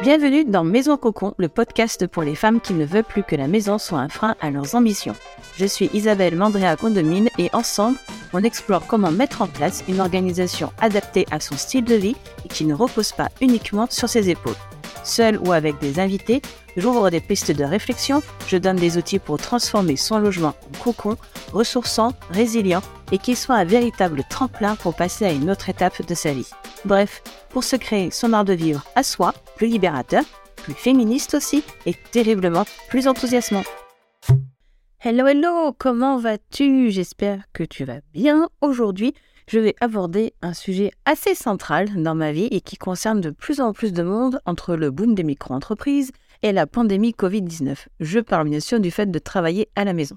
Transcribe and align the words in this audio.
Bienvenue 0.00 0.44
dans 0.44 0.62
Maison 0.62 0.96
Cocon, 0.96 1.34
le 1.38 1.48
podcast 1.48 2.06
pour 2.06 2.22
les 2.22 2.36
femmes 2.36 2.60
qui 2.60 2.72
ne 2.72 2.84
veulent 2.84 3.02
plus 3.02 3.24
que 3.24 3.34
la 3.34 3.48
maison 3.48 3.78
soit 3.78 3.98
un 3.98 4.08
frein 4.08 4.36
à 4.40 4.52
leurs 4.52 4.76
ambitions. 4.76 5.16
Je 5.56 5.66
suis 5.66 5.90
Isabelle 5.92 6.36
Mandrea 6.36 6.76
Condomine 6.76 7.28
et 7.36 7.50
ensemble, 7.52 7.98
on 8.32 8.44
explore 8.44 8.86
comment 8.86 9.10
mettre 9.10 9.42
en 9.42 9.48
place 9.48 9.82
une 9.88 10.00
organisation 10.00 10.70
adaptée 10.80 11.26
à 11.32 11.40
son 11.40 11.56
style 11.56 11.84
de 11.84 11.96
vie 11.96 12.14
et 12.44 12.48
qui 12.48 12.64
ne 12.64 12.74
repose 12.74 13.10
pas 13.10 13.28
uniquement 13.40 13.88
sur 13.90 14.08
ses 14.08 14.30
épaules. 14.30 14.54
Seul 15.08 15.38
ou 15.38 15.52
avec 15.52 15.78
des 15.78 16.00
invités, 16.00 16.42
j'ouvre 16.76 17.08
des 17.08 17.22
pistes 17.22 17.50
de 17.50 17.64
réflexion, 17.64 18.22
je 18.46 18.58
donne 18.58 18.76
des 18.76 18.98
outils 18.98 19.18
pour 19.18 19.38
transformer 19.38 19.96
son 19.96 20.18
logement 20.18 20.54
en 20.66 20.84
cocon, 20.84 21.16
ressourçant, 21.54 22.12
résilient 22.30 22.82
et 23.10 23.16
qui 23.16 23.34
soit 23.34 23.54
un 23.54 23.64
véritable 23.64 24.22
tremplin 24.28 24.76
pour 24.76 24.94
passer 24.94 25.24
à 25.24 25.32
une 25.32 25.50
autre 25.50 25.70
étape 25.70 26.06
de 26.06 26.14
sa 26.14 26.34
vie. 26.34 26.50
Bref, 26.84 27.22
pour 27.48 27.64
se 27.64 27.76
créer 27.76 28.10
son 28.10 28.34
art 28.34 28.44
de 28.44 28.52
vivre 28.52 28.84
à 28.96 29.02
soi, 29.02 29.32
plus 29.56 29.68
libérateur, 29.68 30.24
plus 30.56 30.74
féministe 30.74 31.32
aussi 31.32 31.64
et 31.86 31.94
terriblement 32.12 32.66
plus 32.90 33.08
enthousiasmant. 33.08 33.64
Hello 35.00 35.26
hello, 35.26 35.72
comment 35.78 36.18
vas-tu? 36.18 36.90
J'espère 36.90 37.44
que 37.54 37.64
tu 37.64 37.84
vas 37.84 38.00
bien. 38.12 38.50
Aujourd'hui, 38.60 39.14
je 39.48 39.58
vais 39.58 39.74
aborder 39.80 40.34
un 40.42 40.52
sujet 40.52 40.92
assez 41.06 41.34
central 41.34 42.02
dans 42.02 42.14
ma 42.14 42.32
vie 42.32 42.48
et 42.50 42.60
qui 42.60 42.76
concerne 42.76 43.22
de 43.22 43.30
plus 43.30 43.60
en 43.60 43.72
plus 43.72 43.94
de 43.94 44.02
monde 44.02 44.40
entre 44.44 44.76
le 44.76 44.90
boom 44.90 45.14
des 45.14 45.24
micro-entreprises 45.24 46.12
et 46.42 46.52
la 46.52 46.66
pandémie 46.66 47.14
Covid-19. 47.18 47.86
Je 48.00 48.20
parle 48.20 48.48
bien 48.48 48.60
sûr 48.60 48.78
du 48.78 48.90
fait 48.90 49.10
de 49.10 49.18
travailler 49.18 49.68
à 49.74 49.84
la 49.84 49.94
maison. 49.94 50.16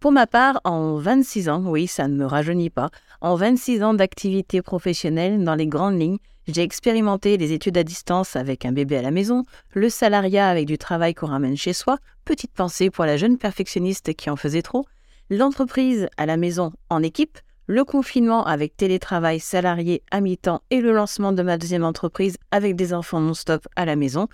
Pour 0.00 0.12
ma 0.12 0.26
part, 0.26 0.60
en 0.64 0.96
26 0.96 1.48
ans, 1.48 1.64
oui, 1.64 1.86
ça 1.86 2.08
ne 2.08 2.14
me 2.14 2.26
rajeunit 2.26 2.70
pas, 2.70 2.90
en 3.20 3.36
26 3.36 3.82
ans 3.82 3.94
d'activité 3.94 4.60
professionnelle 4.60 5.42
dans 5.42 5.54
les 5.54 5.66
grandes 5.66 5.98
lignes, 5.98 6.18
j'ai 6.46 6.62
expérimenté 6.62 7.36
les 7.36 7.52
études 7.52 7.76
à 7.78 7.84
distance 7.84 8.36
avec 8.36 8.64
un 8.64 8.72
bébé 8.72 8.98
à 8.98 9.02
la 9.02 9.10
maison, 9.10 9.44
le 9.72 9.88
salariat 9.88 10.48
avec 10.48 10.66
du 10.66 10.78
travail 10.78 11.14
qu'on 11.14 11.26
ramène 11.26 11.56
chez 11.56 11.72
soi, 11.72 11.98
petite 12.24 12.52
pensée 12.52 12.90
pour 12.90 13.06
la 13.06 13.16
jeune 13.16 13.38
perfectionniste 13.38 14.14
qui 14.14 14.30
en 14.30 14.36
faisait 14.36 14.62
trop, 14.62 14.84
l'entreprise 15.30 16.08
à 16.16 16.26
la 16.26 16.36
maison 16.36 16.72
en 16.90 17.02
équipe, 17.02 17.38
le 17.68 17.84
confinement 17.84 18.46
avec 18.46 18.78
télétravail 18.78 19.40
salarié 19.40 20.02
à 20.10 20.22
mi-temps 20.22 20.62
et 20.70 20.80
le 20.80 20.90
lancement 20.90 21.32
de 21.32 21.42
ma 21.42 21.58
deuxième 21.58 21.84
entreprise 21.84 22.38
avec 22.50 22.76
des 22.76 22.94
enfants 22.94 23.20
non-stop 23.20 23.68
à 23.76 23.84
la 23.84 23.94
maison, 23.94 24.26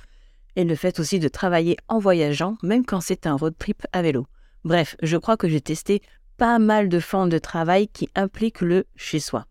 et 0.55 0.63
le 0.63 0.77
fait 0.77 1.01
aussi 1.01 1.19
de 1.19 1.27
travailler 1.27 1.77
en 1.89 1.99
voyageant, 1.99 2.57
même 2.63 2.87
quand 2.87 3.01
c'est 3.01 3.27
un 3.27 3.35
road 3.35 3.55
trip 3.59 3.85
à 3.93 4.03
vélo. 4.03 4.29
Bref, 4.65 4.97
je 5.03 5.17
crois 5.17 5.37
que 5.37 5.49
j'ai 5.49 5.61
testé 5.61 6.01
pas 6.37 6.61
mal 6.61 6.89
de 6.89 7.01
formes 7.01 7.29
de 7.29 7.39
travail 7.39 7.89
qui 7.89 8.09
impliquent 8.15 8.61
le 8.61 8.85
chez 8.95 9.19
soi. 9.19 9.47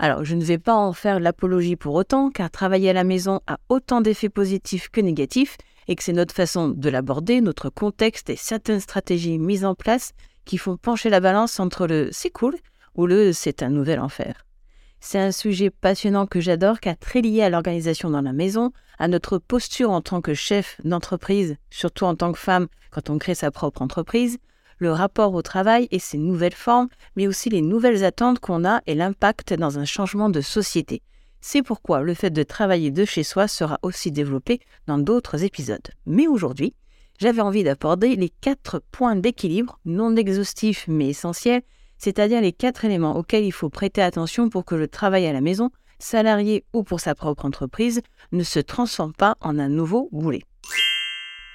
Alors, 0.00 0.24
je 0.24 0.34
ne 0.34 0.44
vais 0.44 0.58
pas 0.58 0.74
en 0.74 0.92
faire 0.92 1.20
l'apologie 1.20 1.76
pour 1.76 1.94
autant, 1.94 2.30
car 2.30 2.50
travailler 2.50 2.90
à 2.90 2.92
la 2.92 3.04
maison 3.04 3.40
a 3.46 3.58
autant 3.68 4.00
d'effets 4.00 4.28
positifs 4.28 4.88
que 4.88 5.00
négatifs, 5.00 5.56
et 5.86 5.94
que 5.94 6.02
c'est 6.02 6.12
notre 6.12 6.34
façon 6.34 6.70
de 6.70 6.90
l'aborder, 6.90 7.40
notre 7.40 7.70
contexte 7.70 8.30
et 8.30 8.36
certaines 8.36 8.80
stratégies 8.80 9.38
mises 9.38 9.64
en 9.64 9.76
place 9.76 10.10
qui 10.44 10.58
font 10.58 10.76
pencher 10.76 11.08
la 11.08 11.20
balance 11.20 11.60
entre 11.60 11.86
le 11.86 12.08
c'est 12.10 12.30
cool 12.30 12.56
ou 12.96 13.06
le 13.06 13.32
c'est 13.32 13.62
un 13.62 13.70
nouvel 13.70 14.00
enfer. 14.00 14.44
C'est 15.00 15.18
un 15.18 15.30
sujet 15.30 15.70
passionnant 15.70 16.26
que 16.26 16.40
j'adore 16.40 16.80
car 16.80 16.96
très 16.96 17.20
lié 17.20 17.42
à 17.42 17.50
l'organisation 17.50 18.10
dans 18.10 18.22
la 18.22 18.32
maison, 18.32 18.72
à 18.98 19.08
notre 19.08 19.38
posture 19.38 19.90
en 19.90 20.00
tant 20.00 20.20
que 20.20 20.34
chef 20.34 20.80
d'entreprise, 20.84 21.56
surtout 21.70 22.04
en 22.04 22.16
tant 22.16 22.32
que 22.32 22.38
femme 22.38 22.66
quand 22.90 23.10
on 23.10 23.18
crée 23.18 23.34
sa 23.34 23.50
propre 23.50 23.82
entreprise, 23.82 24.38
le 24.78 24.90
rapport 24.90 25.34
au 25.34 25.42
travail 25.42 25.88
et 25.90 25.98
ses 25.98 26.18
nouvelles 26.18 26.54
formes, 26.54 26.88
mais 27.14 27.26
aussi 27.26 27.50
les 27.50 27.62
nouvelles 27.62 28.04
attentes 28.04 28.40
qu'on 28.40 28.64
a 28.64 28.80
et 28.86 28.94
l'impact 28.94 29.54
dans 29.54 29.78
un 29.78 29.84
changement 29.84 30.28
de 30.28 30.40
société. 30.40 31.02
C'est 31.40 31.62
pourquoi 31.62 32.00
le 32.00 32.14
fait 32.14 32.30
de 32.30 32.42
travailler 32.42 32.90
de 32.90 33.04
chez 33.04 33.22
soi 33.22 33.48
sera 33.48 33.78
aussi 33.82 34.10
développé 34.10 34.60
dans 34.86 34.98
d'autres 34.98 35.44
épisodes. 35.44 35.88
Mais 36.04 36.26
aujourd'hui, 36.26 36.74
j'avais 37.18 37.40
envie 37.40 37.64
d'aborder 37.64 38.16
les 38.16 38.28
quatre 38.28 38.82
points 38.90 39.16
d'équilibre, 39.16 39.78
non 39.84 40.16
exhaustifs 40.16 40.86
mais 40.88 41.08
essentiels, 41.08 41.62
c'est-à-dire 41.98 42.40
les 42.40 42.52
quatre 42.52 42.84
éléments 42.84 43.16
auxquels 43.16 43.44
il 43.44 43.52
faut 43.52 43.70
prêter 43.70 44.02
attention 44.02 44.48
pour 44.48 44.64
que 44.64 44.74
le 44.74 44.88
travail 44.88 45.26
à 45.26 45.32
la 45.32 45.40
maison, 45.40 45.70
salarié 45.98 46.64
ou 46.72 46.82
pour 46.82 47.00
sa 47.00 47.14
propre 47.14 47.44
entreprise, 47.44 48.00
ne 48.32 48.42
se 48.42 48.60
transforme 48.60 49.12
pas 49.12 49.36
en 49.40 49.58
un 49.58 49.68
nouveau 49.68 50.08
boulet. 50.12 50.42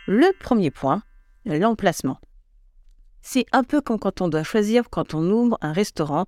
Le 0.07 0.31
premier 0.39 0.71
point, 0.71 1.03
l'emplacement. 1.45 2.19
C'est 3.21 3.45
un 3.51 3.63
peu 3.63 3.81
comme 3.81 3.99
quand 3.99 4.21
on 4.21 4.29
doit 4.29 4.43
choisir 4.43 4.89
quand 4.89 5.13
on 5.13 5.23
ouvre 5.29 5.57
un 5.61 5.73
restaurant. 5.73 6.25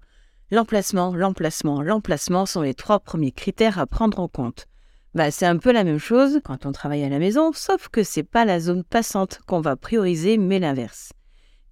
L'emplacement, 0.52 1.16
l'emplacement, 1.16 1.82
l'emplacement 1.82 2.46
sont 2.46 2.62
les 2.62 2.76
trois 2.76 3.00
premiers 3.00 3.32
critères 3.32 3.80
à 3.80 3.88
prendre 3.88 4.20
en 4.20 4.28
compte. 4.28 4.68
Bah, 5.16 5.32
c'est 5.32 5.46
un 5.46 5.58
peu 5.58 5.72
la 5.72 5.84
même 5.84 6.00
chose 6.00 6.40
quand 6.44 6.66
on 6.66 6.72
travaille 6.72 7.04
à 7.04 7.10
la 7.10 7.20
maison, 7.20 7.52
sauf 7.54 7.88
que 7.90 8.04
c'est 8.04 8.24
pas 8.24 8.46
la 8.46 8.60
zone 8.60 8.84
passante 8.84 9.40
qu'on 9.48 9.62
va 9.62 9.76
prioriser, 9.76 10.38
mais 10.38 10.60
l'inverse. 10.60 11.14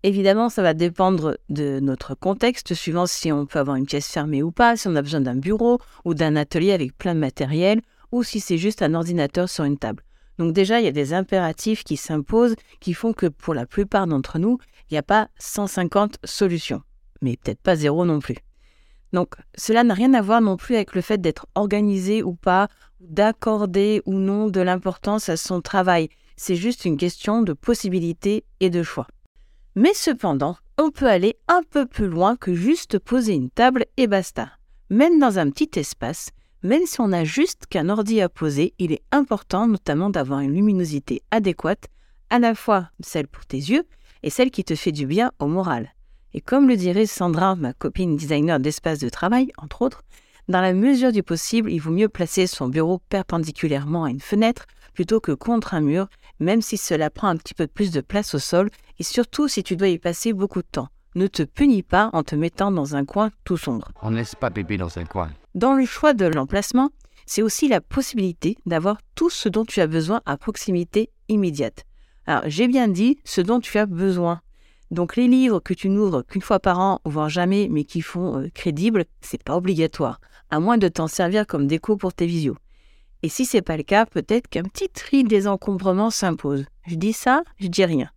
Évidemment, 0.03 0.49
ça 0.49 0.63
va 0.63 0.73
dépendre 0.73 1.37
de 1.49 1.79
notre 1.79 2.15
contexte, 2.15 2.73
suivant 2.73 3.05
si 3.05 3.31
on 3.31 3.45
peut 3.45 3.59
avoir 3.59 3.75
une 3.75 3.85
pièce 3.85 4.07
fermée 4.07 4.41
ou 4.41 4.51
pas, 4.51 4.75
si 4.75 4.87
on 4.87 4.95
a 4.95 5.01
besoin 5.01 5.21
d'un 5.21 5.35
bureau 5.35 5.79
ou 6.05 6.15
d'un 6.15 6.35
atelier 6.35 6.71
avec 6.71 6.97
plein 6.97 7.13
de 7.13 7.19
matériel, 7.19 7.81
ou 8.11 8.23
si 8.23 8.39
c'est 8.39 8.57
juste 8.57 8.81
un 8.81 8.95
ordinateur 8.95 9.47
sur 9.47 9.63
une 9.63 9.77
table. 9.77 10.03
Donc 10.39 10.53
déjà, 10.53 10.79
il 10.79 10.85
y 10.85 10.87
a 10.87 10.91
des 10.91 11.13
impératifs 11.13 11.83
qui 11.83 11.97
s'imposent, 11.97 12.55
qui 12.79 12.95
font 12.95 13.13
que 13.13 13.27
pour 13.27 13.53
la 13.53 13.67
plupart 13.67 14.07
d'entre 14.07 14.39
nous, 14.39 14.57
il 14.89 14.95
n'y 14.95 14.97
a 14.97 15.03
pas 15.03 15.29
150 15.37 16.17
solutions, 16.23 16.81
mais 17.21 17.37
peut-être 17.37 17.61
pas 17.61 17.75
zéro 17.75 18.03
non 18.03 18.19
plus. 18.19 18.37
Donc 19.13 19.35
cela 19.55 19.83
n'a 19.83 19.93
rien 19.93 20.15
à 20.15 20.21
voir 20.21 20.41
non 20.41 20.57
plus 20.57 20.75
avec 20.75 20.95
le 20.95 21.01
fait 21.01 21.19
d'être 21.19 21.45
organisé 21.53 22.23
ou 22.23 22.33
pas, 22.33 22.69
d'accorder 23.01 24.01
ou 24.05 24.13
non 24.13 24.47
de 24.47 24.61
l'importance 24.61 25.29
à 25.29 25.37
son 25.37 25.61
travail. 25.61 26.09
C'est 26.37 26.55
juste 26.55 26.85
une 26.85 26.97
question 26.97 27.43
de 27.43 27.53
possibilité 27.53 28.45
et 28.61 28.71
de 28.71 28.81
choix. 28.81 29.07
Mais 29.75 29.93
cependant, 29.93 30.57
on 30.77 30.91
peut 30.91 31.07
aller 31.07 31.37
un 31.47 31.61
peu 31.63 31.85
plus 31.85 32.07
loin 32.07 32.35
que 32.35 32.53
juste 32.53 32.99
poser 32.99 33.33
une 33.33 33.49
table 33.49 33.85
et 33.95 34.07
basta. 34.07 34.49
Même 34.89 35.17
dans 35.17 35.39
un 35.39 35.49
petit 35.49 35.79
espace, 35.79 36.31
même 36.61 36.85
si 36.85 36.99
on 36.99 37.07
n'a 37.07 37.23
juste 37.23 37.67
qu'un 37.67 37.87
ordi 37.87 38.19
à 38.19 38.27
poser, 38.27 38.73
il 38.79 38.91
est 38.91 39.03
important 39.13 39.67
notamment 39.67 40.09
d'avoir 40.09 40.41
une 40.41 40.53
luminosité 40.53 41.21
adéquate, 41.31 41.87
à 42.29 42.39
la 42.39 42.53
fois 42.53 42.89
celle 42.99 43.29
pour 43.29 43.45
tes 43.45 43.57
yeux 43.57 43.83
et 44.23 44.29
celle 44.29 44.51
qui 44.51 44.65
te 44.65 44.75
fait 44.75 44.91
du 44.91 45.05
bien 45.05 45.31
au 45.39 45.47
moral. 45.47 45.93
Et 46.33 46.41
comme 46.41 46.67
le 46.67 46.75
dirait 46.75 47.05
Sandra, 47.05 47.55
ma 47.55 47.71
copine 47.71 48.17
designer 48.17 48.59
d'espace 48.59 48.99
de 48.99 49.09
travail, 49.09 49.51
entre 49.57 49.83
autres, 49.83 50.03
dans 50.49 50.61
la 50.61 50.73
mesure 50.73 51.13
du 51.13 51.23
possible, 51.23 51.71
il 51.71 51.79
vaut 51.79 51.91
mieux 51.91 52.09
placer 52.09 52.45
son 52.45 52.67
bureau 52.67 52.99
perpendiculairement 53.07 54.03
à 54.03 54.09
une 54.09 54.19
fenêtre 54.19 54.65
plutôt 54.93 55.21
que 55.21 55.31
contre 55.31 55.73
un 55.73 55.81
mur, 55.81 56.07
même 56.39 56.61
si 56.61 56.77
cela 56.77 57.09
prend 57.09 57.29
un 57.29 57.37
petit 57.37 57.53
peu 57.53 57.67
plus 57.67 57.91
de 57.91 58.01
place 58.01 58.35
au 58.35 58.39
sol 58.39 58.69
et 59.01 59.03
surtout 59.03 59.47
si 59.47 59.63
tu 59.63 59.75
dois 59.75 59.87
y 59.87 59.97
passer 59.97 60.31
beaucoup 60.31 60.61
de 60.61 60.67
temps. 60.71 60.89
Ne 61.15 61.25
te 61.25 61.41
punis 61.41 61.81
pas 61.81 62.11
en 62.13 62.21
te 62.21 62.35
mettant 62.35 62.71
dans 62.71 62.95
un 62.95 63.03
coin 63.03 63.31
tout 63.45 63.57
sombre. 63.57 63.91
On 64.03 64.11
laisse 64.11 64.35
pas 64.35 64.51
bébé 64.51 64.77
dans 64.77 64.95
un 64.99 65.05
coin. 65.05 65.31
Dans 65.55 65.73
le 65.73 65.85
choix 65.85 66.13
de 66.13 66.25
l'emplacement, 66.25 66.91
c'est 67.25 67.41
aussi 67.41 67.67
la 67.67 67.81
possibilité 67.81 68.57
d'avoir 68.67 68.99
tout 69.15 69.31
ce 69.31 69.49
dont 69.49 69.65
tu 69.65 69.81
as 69.81 69.87
besoin 69.87 70.21
à 70.27 70.37
proximité 70.37 71.09
immédiate. 71.29 71.83
Alors, 72.27 72.43
j'ai 72.45 72.67
bien 72.67 72.87
dit 72.87 73.17
ce 73.23 73.41
dont 73.41 73.59
tu 73.59 73.79
as 73.79 73.87
besoin. 73.87 74.41
Donc, 74.91 75.15
les 75.15 75.27
livres 75.27 75.61
que 75.61 75.73
tu 75.73 75.89
n'ouvres 75.89 76.21
qu'une 76.21 76.43
fois 76.43 76.59
par 76.59 76.79
an, 76.79 76.99
voire 77.03 77.27
jamais, 77.27 77.69
mais 77.71 77.85
qui 77.85 78.03
font 78.03 78.37
euh, 78.37 78.49
crédible, 78.53 79.05
c'est 79.21 79.43
pas 79.43 79.57
obligatoire, 79.57 80.21
à 80.51 80.59
moins 80.59 80.77
de 80.77 80.87
t'en 80.87 81.07
servir 81.07 81.47
comme 81.47 81.65
déco 81.65 81.97
pour 81.97 82.13
tes 82.13 82.27
visios. 82.27 82.57
Et 83.23 83.29
si 83.29 83.47
c'est 83.47 83.63
pas 83.63 83.77
le 83.77 83.83
cas, 83.83 84.05
peut-être 84.05 84.47
qu'un 84.47 84.61
petit 84.61 84.89
tri 84.89 85.23
des 85.23 85.47
encombrements 85.47 86.11
s'impose. 86.11 86.65
Je 86.85 86.93
dis 86.93 87.13
ça, 87.13 87.41
je 87.57 87.65
dis 87.65 87.83
rien. 87.83 88.11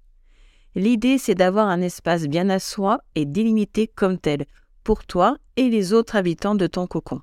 L'idée, 0.76 1.18
c'est 1.18 1.34
d'avoir 1.34 1.68
un 1.68 1.80
espace 1.80 2.26
bien 2.26 2.50
à 2.50 2.58
soi 2.58 3.00
et 3.14 3.26
délimité 3.26 3.86
comme 3.86 4.18
tel, 4.18 4.44
pour 4.82 5.06
toi 5.06 5.36
et 5.56 5.68
les 5.68 5.92
autres 5.92 6.16
habitants 6.16 6.56
de 6.56 6.66
ton 6.66 6.86
cocon. 6.86 7.20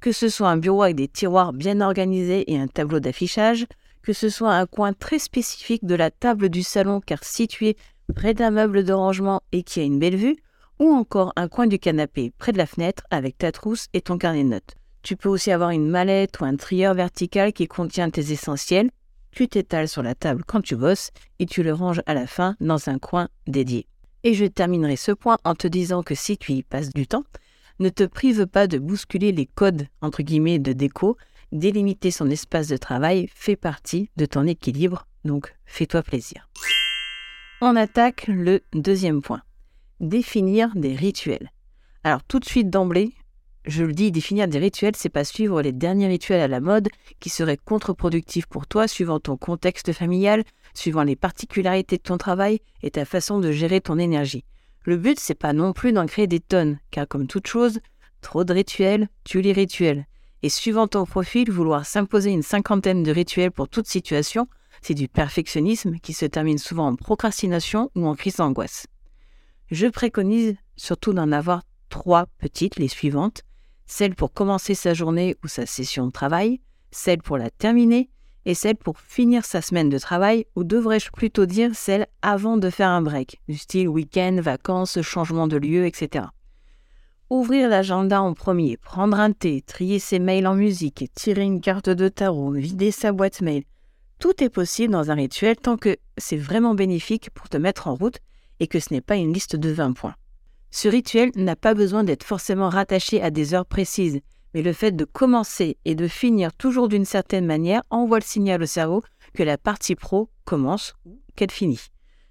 Que 0.00 0.12
ce 0.12 0.28
soit 0.28 0.48
un 0.48 0.56
bureau 0.56 0.82
avec 0.82 0.96
des 0.96 1.08
tiroirs 1.08 1.52
bien 1.52 1.80
organisés 1.80 2.50
et 2.52 2.58
un 2.58 2.66
tableau 2.66 3.00
d'affichage, 3.00 3.66
que 4.02 4.12
ce 4.12 4.28
soit 4.28 4.54
un 4.54 4.66
coin 4.66 4.92
très 4.92 5.18
spécifique 5.18 5.84
de 5.84 5.94
la 5.94 6.10
table 6.10 6.48
du 6.48 6.62
salon 6.62 7.00
car 7.00 7.22
situé 7.22 7.76
près 8.14 8.34
d'un 8.34 8.50
meuble 8.50 8.84
de 8.84 8.92
rangement 8.92 9.42
et 9.52 9.62
qui 9.62 9.80
a 9.80 9.84
une 9.84 9.98
belle 9.98 10.16
vue, 10.16 10.36
ou 10.78 10.90
encore 10.90 11.32
un 11.36 11.48
coin 11.48 11.66
du 11.66 11.78
canapé 11.78 12.32
près 12.38 12.52
de 12.52 12.58
la 12.58 12.66
fenêtre 12.66 13.04
avec 13.10 13.38
ta 13.38 13.52
trousse 13.52 13.86
et 13.92 14.00
ton 14.00 14.18
carnet 14.18 14.44
de 14.44 14.50
notes. 14.50 14.74
Tu 15.02 15.16
peux 15.16 15.28
aussi 15.28 15.50
avoir 15.50 15.70
une 15.70 15.88
mallette 15.88 16.40
ou 16.40 16.44
un 16.44 16.56
trieur 16.56 16.94
vertical 16.94 17.52
qui 17.52 17.66
contient 17.66 18.10
tes 18.10 18.32
essentiels. 18.32 18.90
Tu 19.38 19.46
t'étales 19.46 19.86
sur 19.86 20.02
la 20.02 20.16
table 20.16 20.42
quand 20.44 20.62
tu 20.62 20.74
bosses 20.74 21.12
et 21.38 21.46
tu 21.46 21.62
le 21.62 21.72
ranges 21.72 22.02
à 22.06 22.14
la 22.14 22.26
fin 22.26 22.56
dans 22.58 22.88
un 22.88 22.98
coin 22.98 23.28
dédié. 23.46 23.86
Et 24.24 24.34
je 24.34 24.44
terminerai 24.44 24.96
ce 24.96 25.12
point 25.12 25.38
en 25.44 25.54
te 25.54 25.68
disant 25.68 26.02
que 26.02 26.16
si 26.16 26.36
tu 26.36 26.54
y 26.54 26.64
passes 26.64 26.90
du 26.92 27.06
temps, 27.06 27.22
ne 27.78 27.88
te 27.88 28.02
prive 28.02 28.48
pas 28.48 28.66
de 28.66 28.78
bousculer 28.78 29.30
les 29.30 29.46
codes 29.46 29.86
entre 30.00 30.24
guillemets 30.24 30.58
de 30.58 30.72
déco. 30.72 31.16
Délimiter 31.52 32.10
son 32.10 32.28
espace 32.30 32.66
de 32.66 32.76
travail 32.76 33.30
fait 33.32 33.54
partie 33.54 34.10
de 34.16 34.26
ton 34.26 34.44
équilibre, 34.44 35.06
donc 35.24 35.54
fais-toi 35.66 36.02
plaisir. 36.02 36.48
On 37.60 37.76
attaque 37.76 38.26
le 38.26 38.62
deuxième 38.72 39.22
point. 39.22 39.42
Définir 40.00 40.74
des 40.74 40.96
rituels. 40.96 41.52
Alors 42.02 42.24
tout 42.24 42.40
de 42.40 42.44
suite 42.44 42.70
d'emblée, 42.70 43.14
Je 43.64 43.84
le 43.84 43.92
dis, 43.92 44.10
définir 44.10 44.48
des 44.48 44.58
rituels, 44.58 44.96
c'est 44.96 45.08
pas 45.08 45.24
suivre 45.24 45.60
les 45.60 45.72
derniers 45.72 46.08
rituels 46.08 46.40
à 46.40 46.48
la 46.48 46.60
mode 46.60 46.88
qui 47.20 47.28
seraient 47.28 47.58
contre-productifs 47.58 48.46
pour 48.46 48.66
toi 48.66 48.88
suivant 48.88 49.20
ton 49.20 49.36
contexte 49.36 49.92
familial, 49.92 50.44
suivant 50.74 51.02
les 51.02 51.16
particularités 51.16 51.96
de 51.98 52.02
ton 52.02 52.16
travail 52.16 52.60
et 52.82 52.90
ta 52.90 53.04
façon 53.04 53.40
de 53.40 53.52
gérer 53.52 53.80
ton 53.80 53.98
énergie. 53.98 54.44
Le 54.84 54.96
but, 54.96 55.20
c'est 55.20 55.34
pas 55.34 55.52
non 55.52 55.72
plus 55.72 55.92
d'en 55.92 56.06
créer 56.06 56.26
des 56.26 56.40
tonnes, 56.40 56.78
car 56.90 57.06
comme 57.06 57.26
toute 57.26 57.46
chose, 57.46 57.80
trop 58.22 58.44
de 58.44 58.54
rituels 58.54 59.08
tue 59.24 59.42
les 59.42 59.52
rituels. 59.52 60.06
Et 60.42 60.48
suivant 60.48 60.86
ton 60.86 61.04
profil, 61.04 61.50
vouloir 61.50 61.84
s'imposer 61.84 62.30
une 62.30 62.42
cinquantaine 62.42 63.02
de 63.02 63.10
rituels 63.10 63.50
pour 63.50 63.68
toute 63.68 63.86
situation, 63.86 64.48
c'est 64.80 64.94
du 64.94 65.08
perfectionnisme 65.08 65.96
qui 65.96 66.12
se 66.12 66.24
termine 66.24 66.58
souvent 66.58 66.86
en 66.86 66.96
procrastination 66.96 67.90
ou 67.96 68.06
en 68.06 68.14
crise 68.14 68.36
d'angoisse. 68.36 68.86
Je 69.70 69.86
préconise 69.88 70.56
surtout 70.76 71.12
d'en 71.12 71.32
avoir 71.32 71.62
trois 71.88 72.26
petites, 72.38 72.78
les 72.78 72.88
suivantes, 72.88 73.42
celle 73.88 74.14
pour 74.14 74.32
commencer 74.32 74.74
sa 74.74 74.94
journée 74.94 75.34
ou 75.42 75.48
sa 75.48 75.66
session 75.66 76.06
de 76.06 76.12
travail, 76.12 76.60
celle 76.92 77.22
pour 77.22 77.38
la 77.38 77.50
terminer 77.50 78.10
et 78.44 78.54
celle 78.54 78.76
pour 78.76 79.00
finir 79.00 79.44
sa 79.44 79.60
semaine 79.60 79.88
de 79.88 79.98
travail, 79.98 80.46
ou 80.54 80.62
devrais-je 80.62 81.10
plutôt 81.10 81.44
dire 81.44 81.74
celle 81.74 82.06
avant 82.22 82.56
de 82.56 82.70
faire 82.70 82.88
un 82.88 83.02
break, 83.02 83.40
du 83.48 83.56
style 83.56 83.88
week-end, 83.88 84.38
vacances, 84.40 85.00
changement 85.02 85.48
de 85.48 85.56
lieu, 85.56 85.86
etc. 85.86 86.26
Ouvrir 87.30 87.68
l'agenda 87.68 88.22
en 88.22 88.32
premier, 88.32 88.76
prendre 88.76 89.18
un 89.18 89.32
thé, 89.32 89.62
trier 89.62 89.98
ses 89.98 90.18
mails 90.18 90.46
en 90.46 90.54
musique, 90.54 91.10
tirer 91.14 91.42
une 91.42 91.60
carte 91.60 91.90
de 91.90 92.08
tarot, 92.08 92.52
vider 92.52 92.90
sa 92.90 93.12
boîte 93.12 93.42
mail. 93.42 93.64
Tout 94.18 94.42
est 94.42 94.48
possible 94.48 94.92
dans 94.92 95.10
un 95.10 95.14
rituel 95.14 95.56
tant 95.56 95.76
que 95.76 95.96
c'est 96.16 96.38
vraiment 96.38 96.74
bénéfique 96.74 97.30
pour 97.30 97.48
te 97.48 97.56
mettre 97.56 97.86
en 97.86 97.94
route 97.94 98.18
et 98.60 98.66
que 98.66 98.80
ce 98.80 98.92
n'est 98.92 99.00
pas 99.00 99.16
une 99.16 99.32
liste 99.32 99.56
de 99.56 99.70
20 99.70 99.92
points. 99.92 100.14
Ce 100.70 100.88
rituel 100.88 101.30
n'a 101.34 101.56
pas 101.56 101.74
besoin 101.74 102.04
d'être 102.04 102.24
forcément 102.24 102.68
rattaché 102.68 103.22
à 103.22 103.30
des 103.30 103.54
heures 103.54 103.66
précises, 103.66 104.20
mais 104.54 104.62
le 104.62 104.72
fait 104.72 104.92
de 104.92 105.04
commencer 105.04 105.76
et 105.84 105.94
de 105.94 106.08
finir 106.08 106.52
toujours 106.52 106.88
d'une 106.88 107.04
certaine 107.04 107.46
manière 107.46 107.82
envoie 107.90 108.18
le 108.18 108.24
signal 108.24 108.62
au 108.62 108.66
cerveau 108.66 109.02
que 109.34 109.42
la 109.42 109.58
partie 109.58 109.94
pro 109.94 110.28
commence 110.44 110.94
ou 111.06 111.20
qu'elle 111.36 111.50
finit. 111.50 111.80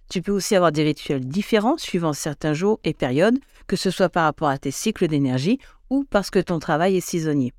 Tu 0.09 0.21
peux 0.21 0.31
aussi 0.31 0.55
avoir 0.55 0.71
des 0.71 0.83
rituels 0.83 1.25
différents 1.25 1.77
suivant 1.77 2.13
certains 2.13 2.53
jours 2.53 2.79
et 2.83 2.93
périodes, 2.93 3.39
que 3.67 3.75
ce 3.75 3.91
soit 3.91 4.09
par 4.09 4.23
rapport 4.23 4.47
à 4.47 4.57
tes 4.57 4.71
cycles 4.71 5.07
d'énergie 5.07 5.59
ou 5.89 6.05
parce 6.09 6.29
que 6.29 6.39
ton 6.39 6.59
travail 6.59 6.95
est 6.95 7.01
saisonnier. 7.01 7.53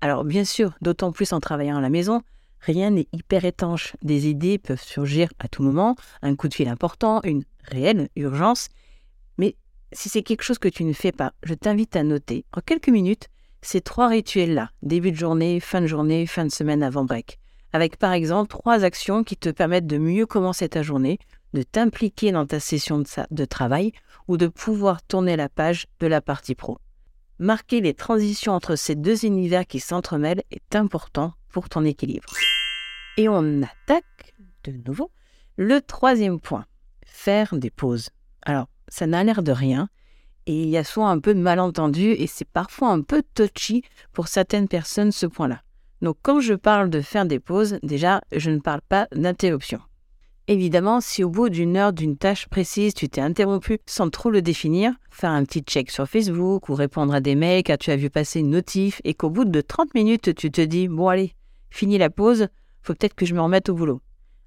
Alors 0.00 0.24
bien 0.24 0.44
sûr, 0.44 0.72
d'autant 0.80 1.12
plus 1.12 1.32
en 1.32 1.40
travaillant 1.40 1.76
à 1.76 1.80
la 1.80 1.90
maison, 1.90 2.20
rien 2.60 2.90
n'est 2.90 3.06
hyper 3.12 3.44
étanche. 3.44 3.94
Des 4.02 4.26
idées 4.26 4.58
peuvent 4.58 4.82
surgir 4.82 5.28
à 5.38 5.48
tout 5.48 5.62
moment, 5.62 5.94
un 6.22 6.34
coup 6.34 6.48
de 6.48 6.54
fil 6.54 6.68
important, 6.68 7.20
une 7.22 7.44
réelle 7.62 8.08
urgence. 8.16 8.68
Si 9.94 10.08
c'est 10.08 10.24
quelque 10.24 10.42
chose 10.42 10.58
que 10.58 10.68
tu 10.68 10.82
ne 10.82 10.92
fais 10.92 11.12
pas, 11.12 11.32
je 11.44 11.54
t'invite 11.54 11.94
à 11.94 12.02
noter 12.02 12.44
en 12.52 12.60
quelques 12.60 12.88
minutes 12.88 13.28
ces 13.62 13.80
trois 13.80 14.08
rituels-là, 14.08 14.70
début 14.82 15.12
de 15.12 15.16
journée, 15.16 15.60
fin 15.60 15.80
de 15.80 15.86
journée, 15.86 16.26
fin 16.26 16.44
de 16.44 16.50
semaine 16.50 16.82
avant 16.82 17.04
break, 17.04 17.38
avec 17.72 17.96
par 17.96 18.12
exemple 18.12 18.48
trois 18.48 18.82
actions 18.82 19.22
qui 19.22 19.36
te 19.36 19.48
permettent 19.48 19.86
de 19.86 19.96
mieux 19.96 20.26
commencer 20.26 20.68
ta 20.68 20.82
journée, 20.82 21.20
de 21.52 21.62
t'impliquer 21.62 22.32
dans 22.32 22.44
ta 22.44 22.58
session 22.58 23.04
de, 23.30 23.44
travail 23.44 23.92
ou 24.26 24.36
de 24.36 24.48
pouvoir 24.48 25.00
tourner 25.04 25.36
la 25.36 25.48
page 25.48 25.86
de 26.00 26.08
la 26.08 26.20
partie 26.20 26.56
pro. 26.56 26.78
Marquer 27.38 27.80
les 27.80 27.94
transitions 27.94 28.52
entre 28.52 28.74
ces 28.74 28.96
deux 28.96 29.24
univers 29.24 29.64
qui 29.64 29.78
s'entremêlent 29.78 30.42
est 30.50 30.74
important 30.74 31.34
pour 31.52 31.68
ton 31.68 31.84
équilibre. 31.84 32.28
Et 33.16 33.28
on 33.28 33.62
attaque 33.62 34.34
de 34.64 34.72
nouveau 34.72 35.12
le 35.56 35.80
troisième 35.80 36.40
point, 36.40 36.66
faire 37.06 37.54
des 37.56 37.70
pauses. 37.70 38.10
Alors, 38.42 38.66
ça 38.94 39.08
n'a 39.08 39.24
l'air 39.24 39.42
de 39.42 39.50
rien, 39.50 39.88
et 40.46 40.62
il 40.62 40.68
y 40.68 40.76
a 40.76 40.84
souvent 40.84 41.08
un 41.08 41.18
peu 41.18 41.34
de 41.34 41.40
malentendu, 41.40 42.12
et 42.12 42.28
c'est 42.28 42.46
parfois 42.46 42.90
un 42.90 43.00
peu 43.00 43.24
touchy 43.34 43.82
pour 44.12 44.28
certaines 44.28 44.68
personnes 44.68 45.10
ce 45.10 45.26
point-là. 45.26 45.62
Donc 46.00 46.16
quand 46.22 46.38
je 46.38 46.54
parle 46.54 46.90
de 46.90 47.00
faire 47.00 47.26
des 47.26 47.40
pauses, 47.40 47.80
déjà, 47.82 48.20
je 48.30 48.52
ne 48.52 48.60
parle 48.60 48.82
pas 48.88 49.08
d'interruption. 49.10 49.80
Évidemment, 50.46 51.00
si 51.00 51.24
au 51.24 51.28
bout 51.28 51.48
d'une 51.48 51.76
heure 51.76 51.92
d'une 51.92 52.16
tâche 52.16 52.46
précise, 52.46 52.94
tu 52.94 53.08
t'es 53.08 53.20
interrompu 53.20 53.80
sans 53.84 54.10
trop 54.10 54.30
le 54.30 54.42
définir, 54.42 54.92
faire 55.10 55.30
un 55.30 55.42
petit 55.42 55.62
check 55.62 55.90
sur 55.90 56.06
Facebook 56.06 56.68
ou 56.68 56.74
répondre 56.74 57.14
à 57.14 57.20
des 57.20 57.34
mails 57.34 57.64
car 57.64 57.78
tu 57.78 57.90
as 57.90 57.96
vu 57.96 58.10
passer 58.10 58.40
une 58.40 58.50
notif 58.50 59.00
et 59.02 59.14
qu'au 59.14 59.30
bout 59.30 59.44
de 59.44 59.60
30 59.60 59.92
minutes, 59.94 60.36
tu 60.36 60.52
te 60.52 60.60
dis 60.60 60.86
Bon, 60.86 61.08
allez, 61.08 61.34
fini 61.68 61.98
la 61.98 62.10
pause, 62.10 62.46
faut 62.82 62.94
peut-être 62.94 63.14
que 63.14 63.26
je 63.26 63.34
me 63.34 63.40
remette 63.40 63.70
au 63.70 63.74
boulot. 63.74 64.02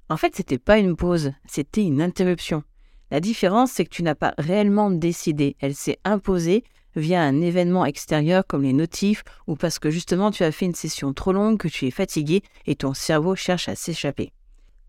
En 0.07 0.15
fait, 0.15 0.35
c'était 0.37 0.57
pas 0.57 0.77
une 0.77 0.95
pause, 0.95 1.33
c'était 1.47 1.83
une 1.83 2.01
interruption. 2.01 2.63
La 3.09 3.19
différence, 3.19 3.71
c'est 3.71 3.85
que 3.85 3.89
tu 3.89 4.03
n'as 4.03 4.15
pas 4.15 4.33
réellement 4.37 4.91
décidé, 4.91 5.55
elle 5.59 5.75
s'est 5.75 5.99
imposée 6.03 6.63
via 6.97 7.21
un 7.21 7.41
événement 7.41 7.85
extérieur 7.85 8.45
comme 8.45 8.63
les 8.63 8.73
notifs 8.73 9.23
ou 9.45 9.55
parce 9.55 9.79
que 9.79 9.89
justement 9.89 10.31
tu 10.31 10.43
as 10.43 10.51
fait 10.51 10.65
une 10.65 10.75
session 10.75 11.13
trop 11.13 11.31
longue 11.31 11.57
que 11.57 11.67
tu 11.67 11.85
es 11.85 11.91
fatigué 11.91 12.41
et 12.65 12.75
ton 12.75 12.93
cerveau 12.93 13.35
cherche 13.35 13.69
à 13.69 13.75
s'échapper. 13.75 14.31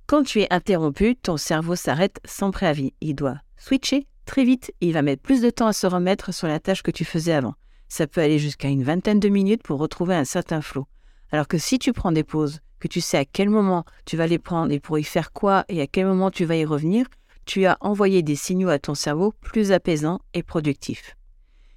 Quand 0.07 0.23
tu 0.23 0.41
es 0.41 0.53
interrompu, 0.53 1.17
ton 1.17 1.37
cerveau 1.37 1.77
s'arrête 1.77 2.19
sans 2.25 2.51
préavis. 2.51 2.95
Il 3.01 3.15
doit 3.15 3.37
switcher 3.59 4.07
très 4.25 4.45
vite 4.45 4.73
et 4.81 4.89
il 4.89 4.93
va 4.93 5.03
mettre 5.03 5.23
plus 5.23 5.43
de 5.43 5.51
temps 5.51 5.67
à 5.67 5.73
se 5.73 5.87
remettre 5.87 6.33
sur 6.33 6.49
la 6.49 6.61
tâche 6.61 6.83
que 6.83 6.91
tu 6.91 7.05
faisais 7.05 7.35
avant. 7.35 7.55
Ça 7.89 8.07
peut 8.07 8.21
aller 8.21 8.39
jusqu'à 8.39 8.69
une 8.69 8.85
vingtaine 8.85 9.21
de 9.21 9.29
minutes 9.29 9.63
pour 9.63 9.79
retrouver 9.79 10.15
un 10.15 10.25
certain 10.25 10.61
flot. 10.61 10.87
Alors 11.31 11.47
que 11.47 11.59
si 11.59 11.79
tu 11.79 11.93
prends 11.93 12.13
des 12.13 12.25
pauses, 12.25 12.61
que 12.81 12.89
tu 12.89 13.01
sais 13.01 13.19
à 13.19 13.25
quel 13.25 13.51
moment 13.51 13.85
tu 14.07 14.17
vas 14.17 14.27
les 14.27 14.39
prendre 14.39 14.73
et 14.73 14.81
pour 14.81 14.99
y 14.99 15.05
faire 15.05 15.33
quoi 15.33 15.65
et 15.69 15.81
à 15.81 15.87
quel 15.87 16.07
moment 16.07 16.31
tu 16.31 16.45
vas 16.45 16.57
y 16.57 16.65
revenir, 16.65 17.07
tu 17.49 17.65
as 17.65 17.79
envoyé 17.81 18.23
des 18.23 18.37
signaux 18.37 18.69
à 18.69 18.79
ton 18.79 18.95
cerveau 18.95 19.33
plus 19.41 19.73
apaisants 19.73 20.21
et 20.35 20.43
productifs. 20.43 21.17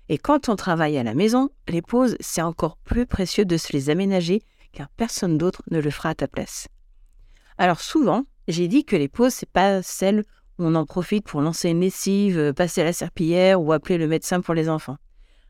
Et 0.09 0.17
quand 0.17 0.49
on 0.49 0.57
travaille 0.57 0.97
à 0.97 1.03
la 1.03 1.13
maison, 1.13 1.49
les 1.69 1.81
pauses, 1.81 2.17
c'est 2.19 2.41
encore 2.41 2.75
plus 2.75 3.05
précieux 3.05 3.45
de 3.45 3.55
se 3.55 3.71
les 3.71 3.89
aménager 3.89 4.41
car 4.73 4.89
personne 4.89 5.37
d'autre 5.37 5.63
ne 5.71 5.79
le 5.79 5.89
fera 5.89 6.09
à 6.09 6.15
ta 6.15 6.27
place. 6.27 6.67
Alors 7.57 7.79
souvent, 7.79 8.25
j'ai 8.49 8.67
dit 8.67 8.83
que 8.83 8.97
les 8.97 9.07
pauses, 9.07 9.33
c'est 9.33 9.49
pas 9.49 9.81
celles 9.81 10.25
où 10.59 10.65
on 10.65 10.75
en 10.75 10.85
profite 10.85 11.25
pour 11.25 11.39
lancer 11.39 11.69
une 11.69 11.79
lessive, 11.79 12.53
passer 12.53 12.83
la 12.83 12.91
serpillière 12.91 13.61
ou 13.61 13.71
appeler 13.71 13.97
le 13.97 14.07
médecin 14.07 14.41
pour 14.41 14.53
les 14.53 14.67
enfants. 14.67 14.97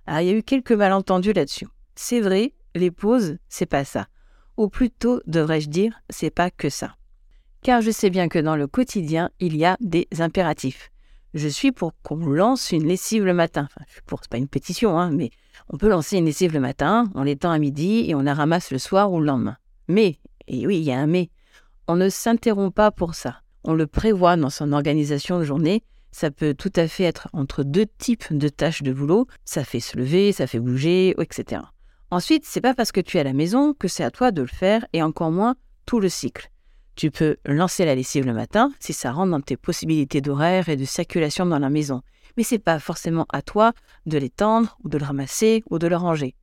Alors 0.05 0.21
il 0.21 0.27
y 0.27 0.31
a 0.31 0.37
eu 0.37 0.43
quelques 0.43 0.71
malentendus 0.71 1.33
là-dessus. 1.33 1.67
C'est 1.95 2.21
vrai, 2.21 2.53
les 2.75 2.91
pauses, 2.91 3.37
c'est 3.49 3.65
pas 3.65 3.85
ça. 3.85 4.05
Ou 4.55 4.69
plutôt, 4.69 5.19
devrais-je 5.25 5.69
dire, 5.69 5.99
c'est 6.11 6.29
pas 6.29 6.51
que 6.51 6.69
ça 6.69 6.95
car 7.61 7.81
je 7.81 7.91
sais 7.91 8.09
bien 8.09 8.27
que 8.27 8.39
dans 8.39 8.55
le 8.55 8.67
quotidien, 8.67 9.29
il 9.39 9.55
y 9.55 9.65
a 9.65 9.77
des 9.79 10.07
impératifs. 10.19 10.91
Je 11.33 11.47
suis 11.47 11.71
pour 11.71 11.93
qu'on 12.03 12.17
lance 12.17 12.71
une 12.71 12.85
lessive 12.85 13.23
le 13.23 13.33
matin. 13.33 13.63
Enfin, 13.63 13.85
je 13.87 13.93
suis 13.93 14.01
pour, 14.01 14.19
c'est 14.21 14.31
pas 14.31 14.37
une 14.37 14.47
pétition, 14.47 14.99
hein, 14.99 15.11
mais 15.11 15.29
on 15.69 15.77
peut 15.77 15.87
lancer 15.87 16.17
une 16.17 16.25
lessive 16.25 16.53
le 16.53 16.59
matin, 16.59 17.09
on 17.15 17.23
l'étend 17.23 17.51
à 17.51 17.59
midi 17.59 18.05
et 18.07 18.15
on 18.15 18.21
la 18.21 18.33
ramasse 18.33 18.71
le 18.71 18.77
soir 18.77 19.11
ou 19.11 19.19
le 19.19 19.27
lendemain. 19.27 19.57
Mais, 19.87 20.17
et 20.47 20.67
oui, 20.67 20.77
il 20.77 20.83
y 20.83 20.91
a 20.91 20.99
un 20.99 21.07
mais, 21.07 21.29
on 21.87 21.95
ne 21.95 22.09
s'interrompt 22.09 22.73
pas 22.73 22.91
pour 22.91 23.15
ça. 23.15 23.41
On 23.63 23.73
le 23.73 23.87
prévoit 23.87 24.35
dans 24.35 24.49
son 24.49 24.73
organisation 24.73 25.39
de 25.39 25.43
journée. 25.43 25.83
Ça 26.11 26.31
peut 26.31 26.53
tout 26.53 26.71
à 26.75 26.87
fait 26.87 27.03
être 27.03 27.29
entre 27.31 27.63
deux 27.63 27.85
types 27.97 28.33
de 28.33 28.49
tâches 28.49 28.83
de 28.83 28.91
boulot. 28.91 29.27
Ça 29.45 29.63
fait 29.63 29.79
se 29.79 29.97
lever, 29.97 30.31
ça 30.33 30.47
fait 30.47 30.59
bouger, 30.59 31.15
etc. 31.19 31.61
Ensuite, 32.09 32.43
c'est 32.45 32.59
pas 32.59 32.73
parce 32.73 32.91
que 32.91 32.99
tu 32.99 33.17
es 33.17 33.21
à 33.21 33.23
la 33.23 33.33
maison 33.33 33.73
que 33.73 33.87
c'est 33.87 34.03
à 34.03 34.11
toi 34.11 34.31
de 34.31 34.41
le 34.41 34.47
faire 34.47 34.85
et 34.91 35.01
encore 35.01 35.31
moins 35.31 35.55
tout 35.85 36.01
le 36.01 36.09
cycle. 36.09 36.51
Tu 36.95 37.11
peux 37.11 37.37
lancer 37.45 37.85
la 37.85 37.95
lessive 37.95 38.25
le 38.25 38.33
matin 38.33 38.71
si 38.79 38.93
ça 38.93 39.11
rentre 39.11 39.31
dans 39.31 39.41
tes 39.41 39.57
possibilités 39.57 40.21
d'horaire 40.21 40.69
et 40.69 40.75
de 40.75 40.85
circulation 40.85 41.45
dans 41.45 41.59
la 41.59 41.69
maison. 41.69 42.01
Mais 42.37 42.43
c'est 42.43 42.59
pas 42.59 42.79
forcément 42.79 43.25
à 43.31 43.41
toi 43.41 43.73
de 44.05 44.17
l'étendre 44.17 44.77
ou 44.83 44.89
de 44.89 44.97
le 44.97 45.05
ramasser 45.05 45.63
ou 45.69 45.79
de 45.79 45.87
le 45.87 45.95
ranger. 45.95 46.35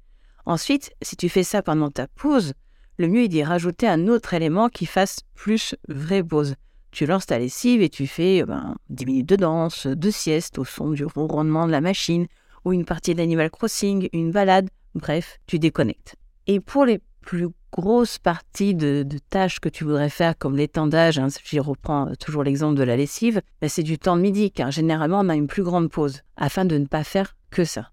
Ensuite, 0.46 0.92
si 1.02 1.16
tu 1.16 1.28
fais 1.28 1.42
ça 1.42 1.62
pendant 1.62 1.90
ta 1.90 2.08
pause, 2.08 2.54
le 2.96 3.08
mieux 3.08 3.24
est 3.24 3.28
d'y 3.28 3.44
rajouter 3.44 3.86
un 3.86 4.08
autre 4.08 4.34
élément 4.34 4.68
qui 4.68 4.86
fasse 4.86 5.20
plus 5.34 5.74
vraie 5.88 6.24
pause. 6.24 6.54
Tu 6.90 7.06
lances 7.06 7.26
ta 7.26 7.38
lessive 7.38 7.82
et 7.82 7.90
tu 7.90 8.06
fais 8.06 8.44
ben, 8.44 8.76
10 8.88 9.06
minutes 9.06 9.28
de 9.28 9.36
danse, 9.36 9.86
de 9.86 10.10
sieste 10.10 10.58
au 10.58 10.64
son 10.64 10.90
du 10.90 11.04
ronronnement 11.04 11.66
de 11.66 11.72
la 11.72 11.80
machine, 11.80 12.26
ou 12.64 12.72
une 12.72 12.84
partie 12.84 13.14
d'Animal 13.14 13.50
Crossing, 13.50 14.08
une 14.12 14.32
balade, 14.32 14.68
bref, 14.94 15.38
tu 15.46 15.58
déconnectes. 15.58 16.16
Et 16.46 16.60
pour 16.60 16.86
les 16.86 17.00
plus 17.20 17.48
grosse 17.72 18.18
partie 18.18 18.74
de, 18.74 19.06
tâches 19.30 19.60
que 19.60 19.68
tu 19.68 19.84
voudrais 19.84 20.08
faire, 20.08 20.36
comme 20.36 20.56
l'étendage, 20.56 21.18
hein, 21.18 21.28
j'y 21.44 21.60
reprends 21.60 22.12
toujours 22.18 22.42
l'exemple 22.42 22.76
de 22.76 22.82
la 22.82 22.96
lessive, 22.96 23.40
ben, 23.60 23.68
c'est 23.68 23.82
du 23.82 23.98
temps 23.98 24.16
de 24.16 24.22
midi, 24.22 24.50
car 24.50 24.70
généralement 24.70 25.20
on 25.20 25.28
a 25.28 25.36
une 25.36 25.46
plus 25.46 25.62
grande 25.62 25.90
pause, 25.90 26.22
afin 26.36 26.64
de 26.64 26.78
ne 26.78 26.86
pas 26.86 27.04
faire 27.04 27.36
que 27.50 27.64
ça. 27.64 27.90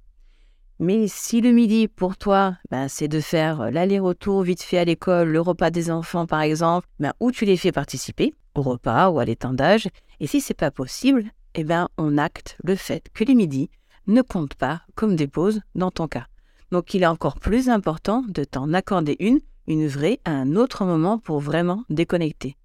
Mais 0.80 1.08
si 1.08 1.40
le 1.40 1.52
midi, 1.52 1.88
pour 1.88 2.18
toi, 2.18 2.58
ben, 2.70 2.88
c'est 2.88 3.08
de 3.08 3.22
faire 3.22 3.72
l'aller-retour 3.72 4.44
vite 4.44 4.62
fait 4.62 4.78
à 4.78 4.86
l'école, 4.86 5.30
le 5.30 5.42
repas 5.42 5.70
des 5.70 5.90
enfants 5.90 6.26
par 6.26 6.42
exemple, 6.42 6.88
ben, 7.00 7.14
où 7.20 7.32
tu 7.32 7.46
les 7.46 7.58
fais 7.58 7.72
participer, 7.72 8.34
au 8.56 8.62
repas 8.62 9.10
ou 9.10 9.20
à 9.20 9.26
l'étendage, 9.26 9.88
et 10.20 10.28
si 10.28 10.42
c'est 10.42 10.54
pas 10.54 10.72
possible, 10.72 11.26
eh 11.54 11.64
ben, 11.64 11.88
on 11.98 12.18
acte 12.18 12.58
le 12.64 12.76
fait 12.76 13.08
que 13.14 13.24
les 13.24 13.36
midis 13.36 13.70
ne 14.08 14.22
comptent 14.22 14.56
pas 14.56 14.82
comme 14.96 15.16
des 15.16 15.28
pauses 15.28 15.62
dans 15.76 15.92
ton 15.92 16.08
cas. 16.08 16.28
Donc 16.72 16.94
il 16.94 17.04
est 17.04 17.08
encore 17.08 17.40
plus 17.40 17.70
important 17.70 18.24
de 18.28 18.44
t'en 18.44 18.74
accorder 18.74 19.16
une 19.20 19.40
une 19.68 19.88
vraie 19.88 20.20
à 20.26 20.32
un 20.32 20.56
autre 20.56 20.86
moment 20.86 21.18
pour 21.18 21.40
vraiment 21.40 21.84
déconnecter. 21.90 22.56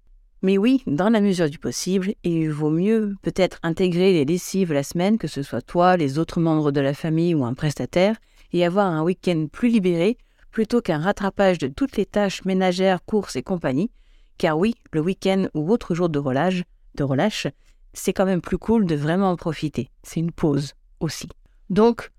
Mais 0.43 0.57
oui, 0.57 0.81
dans 0.87 1.09
la 1.09 1.21
mesure 1.21 1.49
du 1.49 1.59
possible, 1.59 2.15
il 2.23 2.49
vaut 2.49 2.71
mieux 2.71 3.15
peut-être 3.21 3.59
intégrer 3.61 4.13
les 4.13 4.25
lessives 4.25 4.73
la 4.73 4.81
semaine, 4.81 5.19
que 5.19 5.27
ce 5.27 5.43
soit 5.43 5.61
toi, 5.61 5.97
les 5.97 6.17
autres 6.17 6.39
membres 6.39 6.71
de 6.71 6.81
la 6.81 6.95
famille 6.95 7.35
ou 7.35 7.45
un 7.45 7.53
prestataire, 7.53 8.15
et 8.51 8.65
avoir 8.65 8.87
un 8.87 9.03
week-end 9.03 9.47
plus 9.51 9.69
libéré 9.69 10.17
plutôt 10.51 10.81
qu'un 10.81 10.97
rattrapage 10.97 11.59
de 11.59 11.67
toutes 11.67 11.95
les 11.95 12.05
tâches 12.05 12.43
ménagères, 12.43 13.05
courses 13.05 13.35
et 13.35 13.43
compagnie. 13.43 13.91
Car 14.37 14.57
oui, 14.57 14.73
le 14.91 15.01
week-end 15.01 15.47
ou 15.53 15.71
autre 15.71 15.93
jour 15.93 16.09
de 16.09 16.19
relâche, 16.19 16.63
de 16.95 17.03
relâche, 17.03 17.47
c'est 17.93 18.13
quand 18.13 18.25
même 18.25 18.41
plus 18.41 18.57
cool 18.57 18.85
de 18.85 18.95
vraiment 18.95 19.29
en 19.29 19.35
profiter. 19.35 19.89
C'est 20.03 20.19
une 20.19 20.31
pause 20.31 20.73
aussi. 20.99 21.29
Donc, 21.69 22.11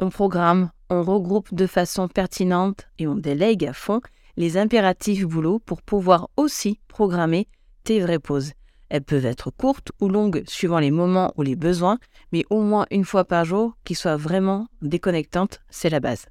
on 0.00 0.10
programme, 0.10 0.70
on 0.90 1.02
regroupe 1.02 1.52
de 1.52 1.66
façon 1.66 2.08
pertinente 2.08 2.88
et 2.98 3.06
on 3.06 3.16
délègue 3.16 3.66
à 3.66 3.72
fond 3.72 4.00
les 4.36 4.56
impératifs 4.56 5.26
boulot 5.26 5.58
pour 5.58 5.82
pouvoir 5.82 6.28
aussi 6.36 6.78
programmer 6.86 7.48
tes 7.82 8.00
vraies 8.00 8.20
pauses. 8.20 8.52
Elles 8.88 9.02
peuvent 9.02 9.26
être 9.26 9.50
courtes 9.50 9.90
ou 10.00 10.08
longues 10.08 10.44
suivant 10.46 10.78
les 10.78 10.92
moments 10.92 11.32
ou 11.36 11.42
les 11.42 11.56
besoins, 11.56 11.98
mais 12.32 12.44
au 12.48 12.62
moins 12.62 12.86
une 12.90 13.04
fois 13.04 13.24
par 13.24 13.44
jour 13.44 13.76
qui 13.84 13.94
soient 13.94 14.16
vraiment 14.16 14.68
déconnectantes, 14.80 15.60
c'est 15.68 15.90
la 15.90 16.00
base. 16.00 16.26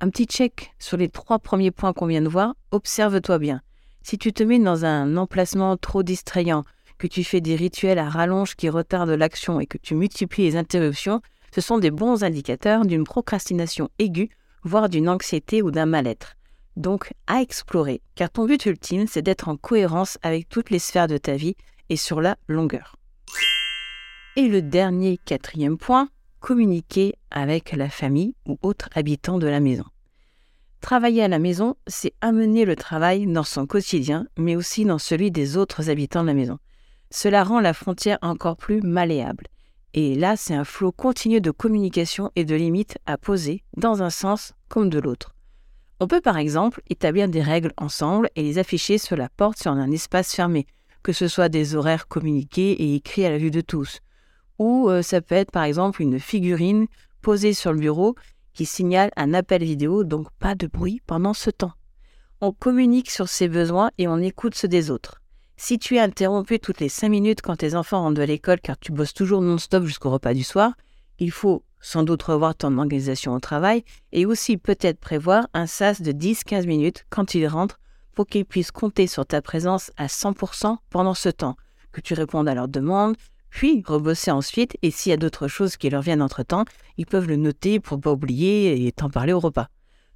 Un 0.00 0.10
petit 0.10 0.26
check 0.26 0.74
sur 0.78 0.96
les 0.96 1.08
trois 1.08 1.38
premiers 1.38 1.70
points 1.70 1.92
qu'on 1.92 2.06
vient 2.06 2.22
de 2.22 2.28
voir, 2.28 2.54
observe-toi 2.72 3.38
bien. 3.38 3.62
Si 4.02 4.18
tu 4.18 4.32
te 4.32 4.42
mets 4.42 4.58
dans 4.58 4.84
un 4.84 5.16
emplacement 5.16 5.76
trop 5.76 6.02
distrayant, 6.02 6.64
que 6.98 7.06
tu 7.06 7.24
fais 7.24 7.40
des 7.40 7.56
rituels 7.56 7.98
à 7.98 8.08
rallonge 8.08 8.56
qui 8.56 8.68
retardent 8.68 9.10
l'action 9.10 9.60
et 9.60 9.66
que 9.66 9.78
tu 9.78 9.94
multiplies 9.94 10.44
les 10.44 10.56
interruptions, 10.56 11.20
ce 11.54 11.60
sont 11.60 11.78
des 11.78 11.90
bons 11.90 12.24
indicateurs 12.24 12.84
d'une 12.84 13.04
procrastination 13.04 13.88
aiguë, 13.98 14.30
voire 14.64 14.88
d'une 14.88 15.08
anxiété 15.08 15.62
ou 15.62 15.70
d'un 15.70 15.86
mal-être. 15.86 16.36
Donc 16.76 17.12
à 17.26 17.42
explorer, 17.42 18.00
car 18.14 18.30
ton 18.30 18.46
but 18.46 18.64
ultime, 18.64 19.06
c'est 19.06 19.22
d'être 19.22 19.48
en 19.48 19.56
cohérence 19.56 20.18
avec 20.22 20.48
toutes 20.48 20.70
les 20.70 20.78
sphères 20.78 21.08
de 21.08 21.18
ta 21.18 21.36
vie 21.36 21.54
et 21.90 21.96
sur 21.96 22.20
la 22.20 22.36
longueur. 22.48 22.96
Et 24.36 24.48
le 24.48 24.62
dernier, 24.62 25.18
quatrième 25.18 25.76
point, 25.76 26.08
communiquer 26.40 27.14
avec 27.30 27.72
la 27.72 27.90
famille 27.90 28.34
ou 28.48 28.58
autres 28.62 28.88
habitants 28.94 29.38
de 29.38 29.46
la 29.46 29.60
maison. 29.60 29.84
Travailler 30.80 31.22
à 31.22 31.28
la 31.28 31.38
maison, 31.38 31.76
c'est 31.86 32.14
amener 32.20 32.64
le 32.64 32.74
travail 32.74 33.26
dans 33.26 33.44
son 33.44 33.66
quotidien, 33.66 34.26
mais 34.36 34.56
aussi 34.56 34.84
dans 34.84 34.98
celui 34.98 35.30
des 35.30 35.56
autres 35.56 35.90
habitants 35.90 36.22
de 36.22 36.28
la 36.28 36.34
maison. 36.34 36.58
Cela 37.10 37.44
rend 37.44 37.60
la 37.60 37.74
frontière 37.74 38.18
encore 38.22 38.56
plus 38.56 38.80
malléable. 38.80 39.46
Et 39.94 40.14
là, 40.14 40.36
c'est 40.36 40.54
un 40.54 40.64
flot 40.64 40.92
continu 40.92 41.40
de 41.40 41.50
communication 41.50 42.30
et 42.34 42.44
de 42.44 42.54
limites 42.54 42.98
à 43.04 43.18
poser 43.18 43.62
dans 43.76 44.02
un 44.02 44.10
sens 44.10 44.54
comme 44.68 44.88
de 44.88 44.98
l'autre. 44.98 45.34
On 46.00 46.06
peut 46.06 46.20
par 46.20 46.38
exemple 46.38 46.82
établir 46.88 47.28
des 47.28 47.42
règles 47.42 47.72
ensemble 47.76 48.30
et 48.34 48.42
les 48.42 48.58
afficher 48.58 48.98
sur 48.98 49.16
la 49.16 49.28
porte 49.28 49.58
sur 49.58 49.70
un 49.70 49.90
espace 49.90 50.34
fermé, 50.34 50.66
que 51.02 51.12
ce 51.12 51.28
soit 51.28 51.48
des 51.48 51.76
horaires 51.76 52.08
communiqués 52.08 52.72
et 52.72 52.94
écrits 52.94 53.26
à 53.26 53.30
la 53.30 53.38
vue 53.38 53.50
de 53.50 53.60
tous. 53.60 54.00
Ou 54.58 54.88
euh, 54.88 55.02
ça 55.02 55.20
peut 55.20 55.34
être 55.34 55.50
par 55.50 55.64
exemple 55.64 56.02
une 56.02 56.18
figurine 56.18 56.86
posée 57.20 57.52
sur 57.52 57.72
le 57.72 57.78
bureau 57.78 58.16
qui 58.52 58.66
signale 58.66 59.10
un 59.16 59.34
appel 59.34 59.62
vidéo, 59.62 60.04
donc 60.04 60.28
pas 60.38 60.54
de 60.54 60.66
bruit 60.66 61.00
pendant 61.06 61.34
ce 61.34 61.50
temps. 61.50 61.72
On 62.40 62.52
communique 62.52 63.10
sur 63.10 63.28
ses 63.28 63.48
besoins 63.48 63.90
et 63.98 64.08
on 64.08 64.18
écoute 64.18 64.54
ceux 64.54 64.68
des 64.68 64.90
autres. 64.90 65.21
Si 65.64 65.78
tu 65.78 65.94
es 65.94 66.00
interrompu 66.00 66.58
toutes 66.58 66.80
les 66.80 66.88
5 66.88 67.08
minutes 67.08 67.40
quand 67.40 67.54
tes 67.54 67.76
enfants 67.76 68.02
rentrent 68.02 68.18
de 68.18 68.24
l'école 68.24 68.60
car 68.60 68.76
tu 68.76 68.90
bosses 68.90 69.14
toujours 69.14 69.42
non-stop 69.42 69.84
jusqu'au 69.84 70.10
repas 70.10 70.34
du 70.34 70.42
soir, 70.42 70.72
il 71.20 71.30
faut 71.30 71.62
sans 71.80 72.02
doute 72.02 72.24
revoir 72.24 72.56
ton 72.56 72.78
organisation 72.78 73.32
au 73.32 73.38
travail 73.38 73.84
et 74.10 74.26
aussi 74.26 74.56
peut-être 74.56 74.98
prévoir 74.98 75.46
un 75.54 75.68
sas 75.68 76.02
de 76.02 76.10
10-15 76.10 76.66
minutes 76.66 77.06
quand 77.10 77.36
ils 77.36 77.46
rentrent 77.46 77.78
pour 78.12 78.26
qu'ils 78.26 78.44
puissent 78.44 78.72
compter 78.72 79.06
sur 79.06 79.24
ta 79.24 79.40
présence 79.40 79.92
à 79.96 80.08
100% 80.08 80.78
pendant 80.90 81.14
ce 81.14 81.28
temps, 81.28 81.56
que 81.92 82.00
tu 82.00 82.14
répondes 82.14 82.48
à 82.48 82.56
leurs 82.56 82.66
demandes, 82.66 83.14
puis 83.48 83.84
rebosser 83.86 84.32
ensuite 84.32 84.76
et 84.82 84.90
s'il 84.90 85.10
y 85.10 85.12
a 85.12 85.16
d'autres 85.16 85.46
choses 85.46 85.76
qui 85.76 85.90
leur 85.90 86.02
viennent 86.02 86.22
entre-temps, 86.22 86.64
ils 86.96 87.06
peuvent 87.06 87.28
le 87.28 87.36
noter 87.36 87.78
pour 87.78 88.00
pas 88.00 88.10
oublier 88.10 88.84
et 88.84 88.90
t'en 88.90 89.10
parler 89.10 89.32
au 89.32 89.38
repas. 89.38 89.68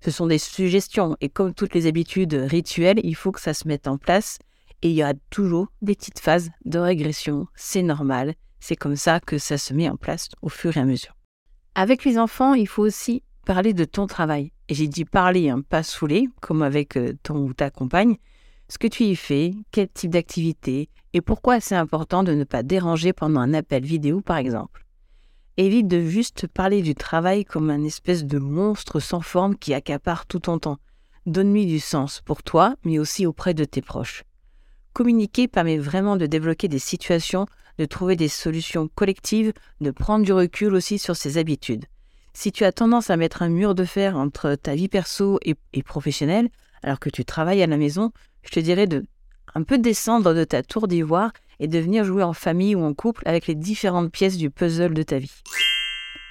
Ce 0.05 0.11
sont 0.11 0.27
des 0.27 0.39
suggestions 0.39 1.17
et 1.21 1.29
comme 1.29 1.55
toutes 1.55 1.75
les 1.75 1.87
habitudes 1.87 2.35
rituelles, 2.35 2.99
il 3.05 3.15
faut 3.15 3.31
que 3.31 3.41
ça 3.41 3.55
se 3.55 3.69
mette 3.69 3.87
en 3.87 3.97
place 3.97 4.41
et 4.83 4.91
il 4.91 4.95
y 4.95 5.03
a 5.03 5.15
toujours 5.31 5.69
des 5.83 5.95
petites 5.95 6.21
phases 6.21 6.51
de 6.65 6.79
régression, 6.79 7.47
c'est 7.55 7.83
normal, 7.83 8.35
c'est 8.61 8.77
comme 8.77 8.97
ça 8.97 9.21
que 9.21 9.39
ça 9.39 9.59
se 9.59 9.75
met 9.75 9.89
en 9.89 9.97
place 9.97 10.29
au 10.43 10.49
fur 10.49 10.77
et 10.77 10.81
à 10.81 10.85
mesure. 10.85 11.17
Avec 11.75 12.05
les 12.05 12.19
enfants, 12.19 12.55
il 12.55 12.67
faut 12.67 12.83
aussi 12.83 13.23
parler 13.45 13.75
de 13.75 13.85
ton 13.85 14.07
travail. 14.07 14.53
Et 14.69 14.75
j'ai 14.75 14.89
dit 14.89 15.05
parler, 15.05 15.51
hein, 15.51 15.63
pas 15.69 15.83
saouler, 15.83 16.29
comme 16.41 16.63
avec 16.63 16.97
euh, 16.97 17.15
ton 17.23 17.39
ou 17.39 17.55
ta 17.55 17.71
compagne. 17.71 18.17
Ce 18.69 18.79
que 18.79 18.89
tu 18.89 19.05
y 19.05 19.15
fais, 19.15 19.53
quel 19.71 19.89
type 19.89 20.11
d'activité, 20.11 20.89
et 21.13 21.21
pourquoi 21.21 21.61
c'est 21.61 21.77
important 21.77 22.25
de 22.25 22.33
ne 22.33 22.45
pas 22.45 22.63
déranger 22.63 23.13
pendant 23.13 23.41
un 23.41 23.55
appel 23.55 23.85
vidéo, 23.85 24.21
par 24.21 24.39
exemple. 24.39 24.85
Évite 25.57 25.89
de 25.89 26.03
juste 26.03 26.47
parler 26.49 26.83
du 26.83 26.95
travail 26.95 27.45
comme 27.45 27.71
un 27.71 27.85
espèce 27.85 28.25
de 28.25 28.39
monstre 28.39 29.01
sans 29.01 29.21
forme 29.21 29.57
qui 29.57 29.73
accapare 29.73 30.27
tout 30.27 30.41
ton 30.41 30.59
temps. 30.59 30.79
Donne-lui 31.25 31.67
du 31.67 31.79
sens 31.79 32.21
pour 32.21 32.43
toi, 32.43 32.75
mais 32.85 32.99
aussi 32.99 33.25
auprès 33.25 33.55
de 33.55 33.65
tes 33.65 33.81
proches. 33.81 34.25
Communiquer 34.97 35.47
permet 35.47 35.77
vraiment 35.77 36.17
de 36.17 36.25
débloquer 36.25 36.69
des 36.69 36.79
situations, 36.79 37.45
de 37.77 37.85
trouver 37.85 38.17
des 38.17 38.29
solutions 38.29 38.89
collectives, 38.89 39.53
de 39.83 39.91
prendre 39.91 40.25
du 40.25 40.33
recul 40.33 40.75
aussi 40.75 40.99
sur 40.99 41.17
ses 41.17 41.37
habitudes. 41.37 41.85
Si 42.33 42.51
tu 42.51 42.65
as 42.65 42.73
tendance 42.73 43.11
à 43.11 43.19
mettre 43.19 43.43
un 43.43 43.51
mur 43.51 43.75
de 43.75 43.85
fer 43.85 44.17
entre 44.17 44.55
ta 44.55 44.75
vie 44.75 44.89
perso 44.89 45.39
et, 45.43 45.83
professionnelle, 45.83 46.49
alors 46.83 46.99
que 46.99 47.11
tu 47.11 47.27
travailles 47.27 47.63
à 47.63 47.67
la 47.67 47.77
maison, 47.77 48.11
je 48.43 48.53
te 48.53 48.59
dirais 48.59 48.87
de 48.87 49.05
un 49.55 49.65
peu 49.65 49.77
descendre 49.77 50.33
de 50.33 50.45
ta 50.45 50.63
tour 50.63 50.89
d'ivoire 50.89 51.31
et 51.61 51.69
de 51.69 51.79
venir 51.79 52.03
jouer 52.03 52.23
en 52.23 52.33
famille 52.33 52.75
ou 52.75 52.83
en 52.83 52.95
couple 52.95 53.21
avec 53.27 53.47
les 53.49 53.55
différentes 53.55 54.11
pièces 54.11 54.39
du 54.39 54.49
puzzle 54.49 54.95
de 54.95 55.03
ta 55.03 55.19
vie. 55.19 55.43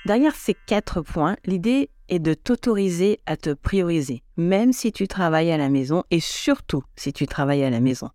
Derrière 0.07 0.33
ces 0.33 0.55
quatre 0.65 1.01
points, 1.01 1.35
l'idée 1.45 1.91
est 2.09 2.17
de 2.17 2.33
t'autoriser 2.33 3.19
à 3.27 3.37
te 3.37 3.53
prioriser, 3.53 4.23
même 4.37 4.73
si 4.73 4.91
tu 4.91 5.07
travailles 5.07 5.51
à 5.51 5.57
la 5.57 5.69
maison 5.69 6.03
et 6.09 6.19
surtout 6.19 6.81
si 6.95 7.13
tu 7.13 7.27
travailles 7.27 7.63
à 7.63 7.69
la 7.69 7.79
maison. 7.79 8.09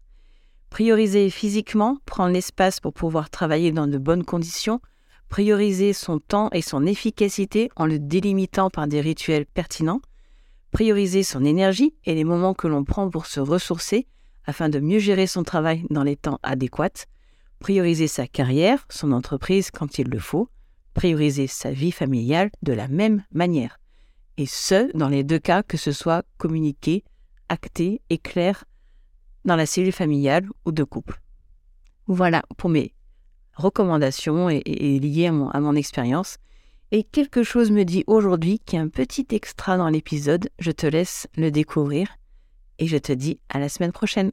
Prioriser 0.71 1.31
physiquement, 1.31 1.99
prendre 2.07 2.33
l'espace 2.33 2.81
pour 2.81 2.95
pouvoir 2.95 3.29
travailler 3.29 3.73
dans 3.73 3.87
de 3.87 3.99
bonnes 3.99 4.25
conditions, 4.25 4.81
prioriser 5.29 5.93
son 5.93 6.19
temps 6.19 6.49
et 6.53 6.63
son 6.63 6.87
efficacité 6.87 7.71
en 7.77 7.87
le 7.87 7.99
délimitant 7.99 8.71
par 8.71 8.87
des 8.87 9.01
rituels 9.01 9.47
pertinents, 9.47 10.01
prioriser 10.71 11.23
son 11.23 11.45
énergie 11.45 11.95
et 12.05 12.15
les 12.15 12.25
moments 12.25 12.55
que 12.55 12.69
l'on 12.69 12.85
prend 12.85 13.11
pour 13.11 13.27
se 13.27 13.41
ressourcer 13.41 14.07
afin 14.45 14.69
de 14.69 14.81
mieux 14.81 14.99
gérer 14.99 15.27
son 15.27 15.43
travail 15.43 15.85
dans 15.91 16.03
les 16.03 16.17
temps 16.17 16.39
adéquats, 16.43 17.07
prioriser 17.59 18.07
sa 18.07 18.27
carrière, 18.27 18.87
son 18.89 19.13
entreprise 19.13 19.71
quand 19.71 19.99
il 19.99 20.09
le 20.09 20.19
faut, 20.19 20.49
prioriser 20.95 21.47
sa 21.47 21.71
vie 21.71 21.93
familiale 21.93 22.51
de 22.63 22.73
la 22.73 22.89
même 22.89 23.25
manière. 23.33 23.79
Et 24.37 24.47
ce, 24.47 24.91
dans 24.97 25.09
les 25.09 25.23
deux 25.23 25.39
cas, 25.39 25.63
que 25.63 25.77
ce 25.77 25.93
soit 25.93 26.25
communiqué, 26.39 27.05
acté 27.49 28.01
et 28.11 28.19
clair 28.19 28.65
dans 29.45 29.57
la 29.57 29.67
cellule 29.67 29.93
familiale 29.93 30.49
ou 30.65 30.73
de 30.73 30.85
couple. 30.85 31.21
Voilà 32.07 32.43
pour 32.57 32.71
mes 32.71 32.95
recommandations 33.55 34.49
et, 34.51 34.63
liées 34.99 35.27
à 35.27 35.33
mon, 35.33 35.49
à 35.51 35.61
mon 35.61 35.75
expérience. 35.75 36.39
Et 36.93 37.05
quelque 37.05 37.43
chose 37.43 37.71
me 37.71 37.85
dit 37.85 38.05
aujourd'hui 38.07 38.59
qu'il 38.59 38.79
y 38.79 38.81
a 38.81 38.85
un 38.85 38.89
petit 38.89 39.27
extra 39.31 39.77
dans 39.77 39.89
l'épisode. 39.89 40.49
Je 40.59 40.73
te 40.73 40.87
laisse 40.87 41.29
le 41.37 41.51
découvrir 41.51 42.09
et 42.79 42.87
je 42.87 42.97
te 42.97 43.13
dis 43.13 43.39
à 43.49 43.61
la 43.61 43.69
semaine 43.69 43.93
prochaine. 43.93 44.33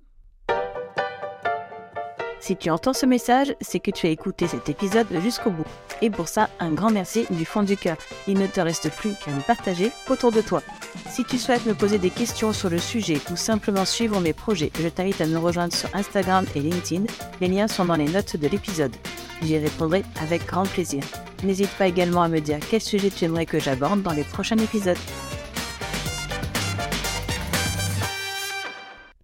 Si 2.39 2.55
tu 2.55 2.69
entends 2.69 2.93
ce 2.93 3.05
message, 3.05 3.55
c'est 3.61 3.79
que 3.79 3.91
tu 3.91 4.07
as 4.07 4.11
écouté 4.11 4.47
cet 4.47 4.69
épisode 4.69 5.07
jusqu'au 5.21 5.49
bout. 5.49 5.65
Et 6.01 6.09
pour 6.09 6.27
ça, 6.27 6.49
un 6.59 6.71
grand 6.71 6.91
merci 6.91 7.25
du 7.31 7.45
fond 7.45 7.63
du 7.63 7.75
cœur. 7.75 7.97
Il 8.27 8.37
ne 8.37 8.47
te 8.47 8.61
reste 8.61 8.89
plus 8.91 9.13
qu'à 9.15 9.31
me 9.31 9.41
partager 9.41 9.91
autour 10.09 10.31
de 10.31 10.41
toi. 10.41 10.61
Si 11.09 11.25
tu 11.25 11.37
souhaites 11.37 11.65
me 11.65 11.73
poser 11.73 11.97
des 11.97 12.11
questions 12.11 12.53
sur 12.53 12.69
le 12.69 12.77
sujet 12.77 13.19
ou 13.31 13.35
simplement 13.35 13.85
suivre 13.85 14.19
mes 14.19 14.33
projets, 14.33 14.71
je 14.79 14.87
t'invite 14.87 15.19
à 15.19 15.25
me 15.25 15.37
rejoindre 15.37 15.73
sur 15.73 15.93
Instagram 15.95 16.45
et 16.55 16.59
LinkedIn. 16.59 17.05
Les 17.41 17.47
liens 17.47 17.67
sont 17.67 17.85
dans 17.85 17.95
les 17.95 18.07
notes 18.07 18.37
de 18.37 18.47
l'épisode. 18.47 18.95
J'y 19.41 19.57
répondrai 19.57 20.03
avec 20.21 20.45
grand 20.45 20.63
plaisir. 20.63 21.03
N'hésite 21.43 21.71
pas 21.71 21.87
également 21.87 22.23
à 22.23 22.27
me 22.27 22.39
dire 22.39 22.59
quel 22.69 22.81
sujet 22.81 23.09
tu 23.09 23.25
aimerais 23.25 23.45
que 23.45 23.59
j'aborde 23.59 24.01
dans 24.01 24.13
les 24.13 24.23
prochains 24.23 24.57
épisodes. 24.57 24.97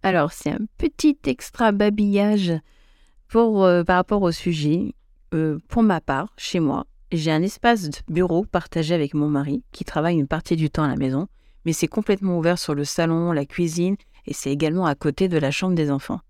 Alors, 0.02 0.32
c'est 0.32 0.50
un 0.50 0.58
petit 0.76 1.18
extra 1.26 1.72
babillage 1.72 2.52
pour, 3.28 3.64
euh, 3.64 3.84
par 3.84 3.96
rapport 3.96 4.22
au 4.22 4.32
sujet, 4.32 4.94
euh, 5.34 5.58
pour 5.68 5.82
ma 5.82 6.00
part, 6.00 6.32
chez 6.36 6.60
moi, 6.60 6.86
j'ai 7.12 7.30
un 7.30 7.42
espace 7.42 7.88
de 7.88 7.96
bureau 8.08 8.44
partagé 8.44 8.94
avec 8.94 9.14
mon 9.14 9.28
mari 9.28 9.62
qui 9.72 9.84
travaille 9.84 10.16
une 10.16 10.26
partie 10.26 10.56
du 10.56 10.70
temps 10.70 10.84
à 10.84 10.88
la 10.88 10.96
maison, 10.96 11.28
mais 11.64 11.72
c'est 11.72 11.88
complètement 11.88 12.38
ouvert 12.38 12.58
sur 12.58 12.74
le 12.74 12.84
salon, 12.84 13.32
la 13.32 13.44
cuisine 13.44 13.96
et 14.26 14.32
c'est 14.32 14.50
également 14.50 14.86
à 14.86 14.94
côté 14.94 15.28
de 15.28 15.38
la 15.38 15.50
chambre 15.50 15.74
des 15.74 15.90
enfants. 15.90 16.20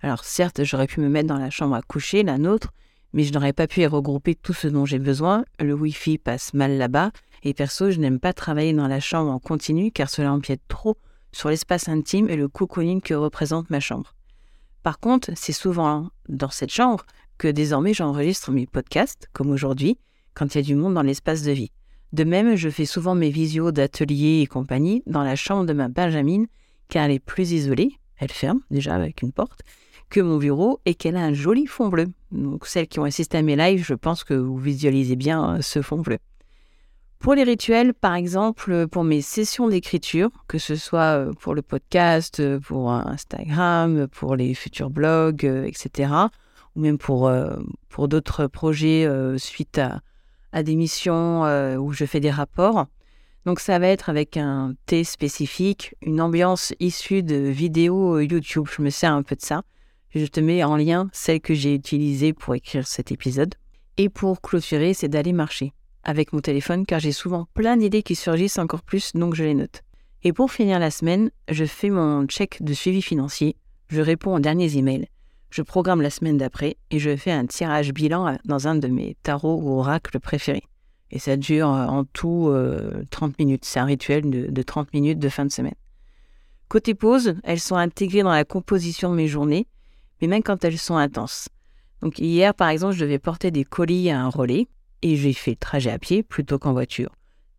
Alors 0.00 0.24
certes, 0.24 0.64
j'aurais 0.64 0.86
pu 0.86 1.00
me 1.00 1.08
mettre 1.08 1.28
dans 1.28 1.38
la 1.38 1.50
chambre 1.50 1.74
à 1.74 1.82
coucher, 1.82 2.22
la 2.22 2.38
nôtre, 2.38 2.72
mais 3.12 3.24
je 3.24 3.32
n'aurais 3.32 3.52
pas 3.52 3.66
pu 3.66 3.80
y 3.80 3.86
regrouper 3.86 4.34
tout 4.34 4.54
ce 4.54 4.68
dont 4.68 4.86
j'ai 4.86 4.98
besoin. 4.98 5.44
Le 5.60 5.74
Wi-Fi 5.74 6.18
passe 6.18 6.54
mal 6.54 6.78
là-bas 6.78 7.10
et 7.42 7.54
perso, 7.54 7.90
je 7.90 7.98
n'aime 7.98 8.18
pas 8.18 8.32
travailler 8.32 8.72
dans 8.72 8.88
la 8.88 9.00
chambre 9.00 9.30
en 9.30 9.38
continu 9.38 9.90
car 9.90 10.08
cela 10.08 10.32
empiète 10.32 10.62
trop 10.68 10.96
sur 11.32 11.48
l'espace 11.48 11.88
intime 11.88 12.28
et 12.28 12.36
le 12.36 12.48
cocooning 12.48 13.00
que 13.00 13.14
représente 13.14 13.70
ma 13.70 13.80
chambre. 13.80 14.14
Par 14.82 14.98
contre, 14.98 15.30
c'est 15.36 15.52
souvent 15.52 16.10
dans 16.28 16.50
cette 16.50 16.72
chambre 16.72 17.04
que 17.38 17.48
désormais 17.48 17.94
j'enregistre 17.94 18.50
mes 18.50 18.66
podcasts, 18.66 19.28
comme 19.32 19.50
aujourd'hui, 19.50 19.98
quand 20.34 20.54
il 20.54 20.58
y 20.58 20.60
a 20.60 20.64
du 20.64 20.74
monde 20.74 20.94
dans 20.94 21.02
l'espace 21.02 21.42
de 21.42 21.52
vie. 21.52 21.70
De 22.12 22.24
même, 22.24 22.56
je 22.56 22.68
fais 22.68 22.84
souvent 22.84 23.14
mes 23.14 23.30
visios 23.30 23.72
d'atelier 23.72 24.40
et 24.42 24.46
compagnie 24.46 25.02
dans 25.06 25.22
la 25.22 25.36
chambre 25.36 25.64
de 25.64 25.72
ma 25.72 25.88
Benjamine, 25.88 26.46
car 26.88 27.04
elle 27.04 27.12
est 27.12 27.18
plus 27.18 27.52
isolée, 27.52 27.92
elle 28.18 28.30
ferme 28.30 28.60
déjà 28.70 28.94
avec 28.94 29.22
une 29.22 29.32
porte, 29.32 29.60
que 30.10 30.20
mon 30.20 30.36
bureau 30.36 30.80
et 30.84 30.94
qu'elle 30.94 31.16
a 31.16 31.24
un 31.24 31.32
joli 31.32 31.66
fond 31.66 31.88
bleu. 31.88 32.06
Donc 32.32 32.66
celles 32.66 32.86
qui 32.86 33.00
ont 33.00 33.04
assisté 33.04 33.38
à 33.38 33.42
mes 33.42 33.56
lives, 33.56 33.84
je 33.84 33.94
pense 33.94 34.24
que 34.24 34.34
vous 34.34 34.58
visualisez 34.58 35.16
bien 35.16 35.56
euh, 35.56 35.62
ce 35.62 35.80
fond 35.80 36.00
bleu. 36.00 36.18
Pour 37.22 37.36
les 37.36 37.44
rituels, 37.44 37.94
par 37.94 38.16
exemple, 38.16 38.88
pour 38.88 39.04
mes 39.04 39.22
sessions 39.22 39.68
d'écriture, 39.68 40.28
que 40.48 40.58
ce 40.58 40.74
soit 40.74 41.18
euh, 41.18 41.32
pour 41.38 41.54
le 41.54 41.62
podcast, 41.62 42.40
euh, 42.40 42.58
pour 42.58 42.90
Instagram, 42.90 44.08
pour 44.08 44.34
les 44.34 44.54
futurs 44.54 44.90
blogs, 44.90 45.44
etc., 45.44 46.12
ou 46.74 46.80
même 46.80 46.98
pour, 46.98 47.30
pour 47.90 48.08
d'autres 48.08 48.48
projets 48.48 49.06
suite 49.36 49.78
à, 49.78 50.00
à 50.52 50.62
des 50.62 50.74
missions 50.74 51.42
où 51.76 51.92
je 51.92 52.06
fais 52.06 52.18
des 52.18 52.30
rapports. 52.30 52.86
Donc 53.44 53.60
ça 53.60 53.78
va 53.78 53.88
être 53.88 54.08
avec 54.08 54.38
un 54.38 54.74
thé 54.86 55.04
spécifique, 55.04 55.94
une 56.00 56.20
ambiance 56.22 56.72
issue 56.80 57.22
de 57.22 57.36
vidéos 57.36 58.18
YouTube. 58.20 58.66
Je 58.74 58.80
me 58.80 58.88
sers 58.88 59.12
un 59.12 59.22
peu 59.22 59.36
de 59.36 59.42
ça. 59.42 59.64
Je 60.14 60.24
te 60.24 60.40
mets 60.40 60.64
en 60.64 60.76
lien 60.76 61.10
celle 61.12 61.42
que 61.42 61.52
j'ai 61.52 61.74
utilisée 61.74 62.32
pour 62.32 62.54
écrire 62.54 62.86
cet 62.86 63.12
épisode. 63.12 63.54
Et 63.98 64.08
pour 64.08 64.40
clôturer, 64.40 64.94
c'est 64.94 65.08
d'aller 65.08 65.34
marcher 65.34 65.74
avec 66.04 66.32
mon 66.32 66.40
téléphone 66.40 66.86
car 66.86 67.00
j'ai 67.00 67.12
souvent 67.12 67.46
plein 67.54 67.76
d'idées 67.76 68.02
qui 68.02 68.14
surgissent 68.14 68.58
encore 68.58 68.82
plus, 68.82 69.12
donc 69.14 69.34
je 69.34 69.44
les 69.44 69.54
note. 69.54 69.82
Et 70.22 70.32
pour 70.32 70.50
finir 70.50 70.78
la 70.78 70.90
semaine, 70.90 71.30
je 71.48 71.64
fais 71.64 71.90
mon 71.90 72.26
check 72.26 72.62
de 72.62 72.72
suivi 72.72 73.02
financier, 73.02 73.56
je 73.88 74.00
réponds 74.00 74.36
aux 74.36 74.40
derniers 74.40 74.76
emails, 74.76 75.06
je 75.50 75.62
programme 75.62 76.02
la 76.02 76.10
semaine 76.10 76.38
d'après 76.38 76.76
et 76.90 76.98
je 76.98 77.16
fais 77.16 77.32
un 77.32 77.46
tirage 77.46 77.92
bilan 77.92 78.38
dans 78.44 78.68
un 78.68 78.76
de 78.76 78.88
mes 78.88 79.16
tarots 79.22 79.60
ou 79.62 79.78
oracles 79.78 80.18
préférés. 80.20 80.64
Et 81.10 81.18
ça 81.18 81.36
dure 81.36 81.68
en 81.68 82.04
tout 82.04 82.50
30 83.10 83.30
euh, 83.30 83.34
minutes. 83.38 83.66
C'est 83.66 83.80
un 83.80 83.84
rituel 83.84 84.30
de, 84.30 84.46
de 84.46 84.62
30 84.62 84.94
minutes 84.94 85.18
de 85.18 85.28
fin 85.28 85.44
de 85.44 85.52
semaine. 85.52 85.74
Côté 86.68 86.94
pause, 86.94 87.34
elles 87.44 87.60
sont 87.60 87.76
intégrées 87.76 88.22
dans 88.22 88.32
la 88.32 88.46
composition 88.46 89.10
de 89.10 89.16
mes 89.16 89.28
journées 89.28 89.66
mais 90.22 90.28
même 90.28 90.42
quand 90.42 90.64
elles 90.64 90.78
sont 90.78 90.96
intenses. 90.96 91.48
Donc 92.00 92.18
hier, 92.18 92.54
par 92.54 92.68
exemple, 92.68 92.94
je 92.94 93.00
devais 93.00 93.18
porter 93.18 93.50
des 93.50 93.64
colis 93.64 94.10
à 94.10 94.20
un 94.20 94.28
relais 94.28 94.68
et 95.02 95.16
j'ai 95.16 95.32
fait 95.32 95.52
le 95.52 95.56
trajet 95.56 95.90
à 95.90 95.98
pied 95.98 96.22
plutôt 96.22 96.58
qu'en 96.58 96.72
voiture. 96.72 97.10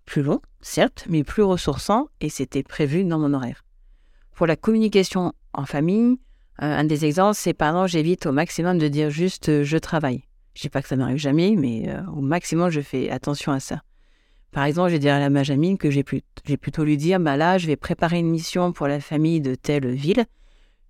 Plus 0.05 0.21
long, 0.21 0.41
certes, 0.61 1.05
mais 1.09 1.23
plus 1.23 1.43
ressourçant 1.43 2.07
et 2.19 2.29
c'était 2.29 2.63
prévu 2.63 3.03
dans 3.03 3.19
mon 3.19 3.33
horaire. 3.33 3.63
Pour 4.33 4.47
la 4.47 4.55
communication 4.55 5.33
en 5.53 5.65
famille, 5.65 6.17
euh, 6.61 6.77
un 6.77 6.83
des 6.83 7.05
exemples, 7.05 7.35
c'est 7.35 7.53
par 7.53 7.69
exemple, 7.69 7.89
j'évite 7.89 8.25
au 8.25 8.31
maximum 8.31 8.77
de 8.77 8.87
dire 8.87 9.09
juste 9.09 9.49
euh, 9.49 9.63
je 9.63 9.77
travaille. 9.77 10.23
Je 10.55 10.61
dis 10.61 10.69
pas 10.69 10.81
que 10.81 10.87
ça 10.87 10.95
n'arrive 10.95 11.17
jamais, 11.17 11.55
mais 11.57 11.89
euh, 11.89 12.01
au 12.15 12.21
maximum, 12.21 12.69
je 12.69 12.81
fais 12.81 13.09
attention 13.09 13.51
à 13.51 13.59
ça. 13.59 13.81
Par 14.51 14.65
exemple, 14.65 14.91
je 14.91 14.97
dirais 14.97 15.23
à 15.23 15.29
ma 15.29 15.41
Jamine 15.41 15.79
que 15.79 15.89
j'ai, 15.89 16.03
plutôt 16.03 16.83
lui 16.83 16.97
dire 16.97 17.19
bah 17.19 17.37
là, 17.37 17.57
je 17.57 17.65
vais 17.65 17.75
préparer 17.75 18.19
une 18.19 18.29
mission 18.29 18.71
pour 18.71 18.87
la 18.87 18.99
famille 18.99 19.41
de 19.41 19.55
telle 19.55 19.87
ville 19.87 20.25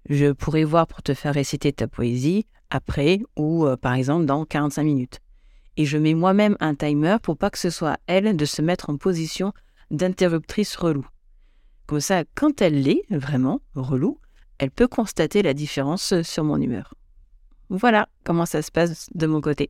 je 0.09 0.33
pourrais 0.33 0.65
voir 0.65 0.85
pour 0.85 1.01
te 1.01 1.13
faire 1.13 1.33
réciter 1.33 1.71
ta 1.71 1.87
poésie 1.87 2.45
après 2.69 3.21
ou 3.37 3.65
par 3.81 3.93
exemple 3.93 4.25
dans 4.25 4.43
45 4.43 4.83
minutes. 4.83 5.21
Et 5.77 5.85
je 5.85 5.97
mets 5.97 6.13
moi-même 6.13 6.55
un 6.59 6.75
timer 6.75 7.17
pour 7.21 7.37
pas 7.37 7.49
que 7.49 7.57
ce 7.57 7.69
soit 7.69 7.97
elle 8.07 8.35
de 8.35 8.45
se 8.45 8.61
mettre 8.61 8.89
en 8.89 8.97
position 8.97 9.53
d'interruptrice 9.91 10.75
relou. 10.75 11.07
Comme 11.87 11.99
ça, 11.99 12.23
quand 12.35 12.61
elle 12.61 12.81
l'est 12.81 13.03
vraiment 13.09 13.61
relou, 13.75 14.19
elle 14.57 14.71
peut 14.71 14.87
constater 14.87 15.41
la 15.41 15.53
différence 15.53 16.21
sur 16.21 16.43
mon 16.43 16.61
humeur. 16.61 16.93
Voilà 17.69 18.07
comment 18.23 18.45
ça 18.45 18.61
se 18.61 18.71
passe 18.71 19.09
de 19.15 19.25
mon 19.25 19.41
côté. 19.41 19.69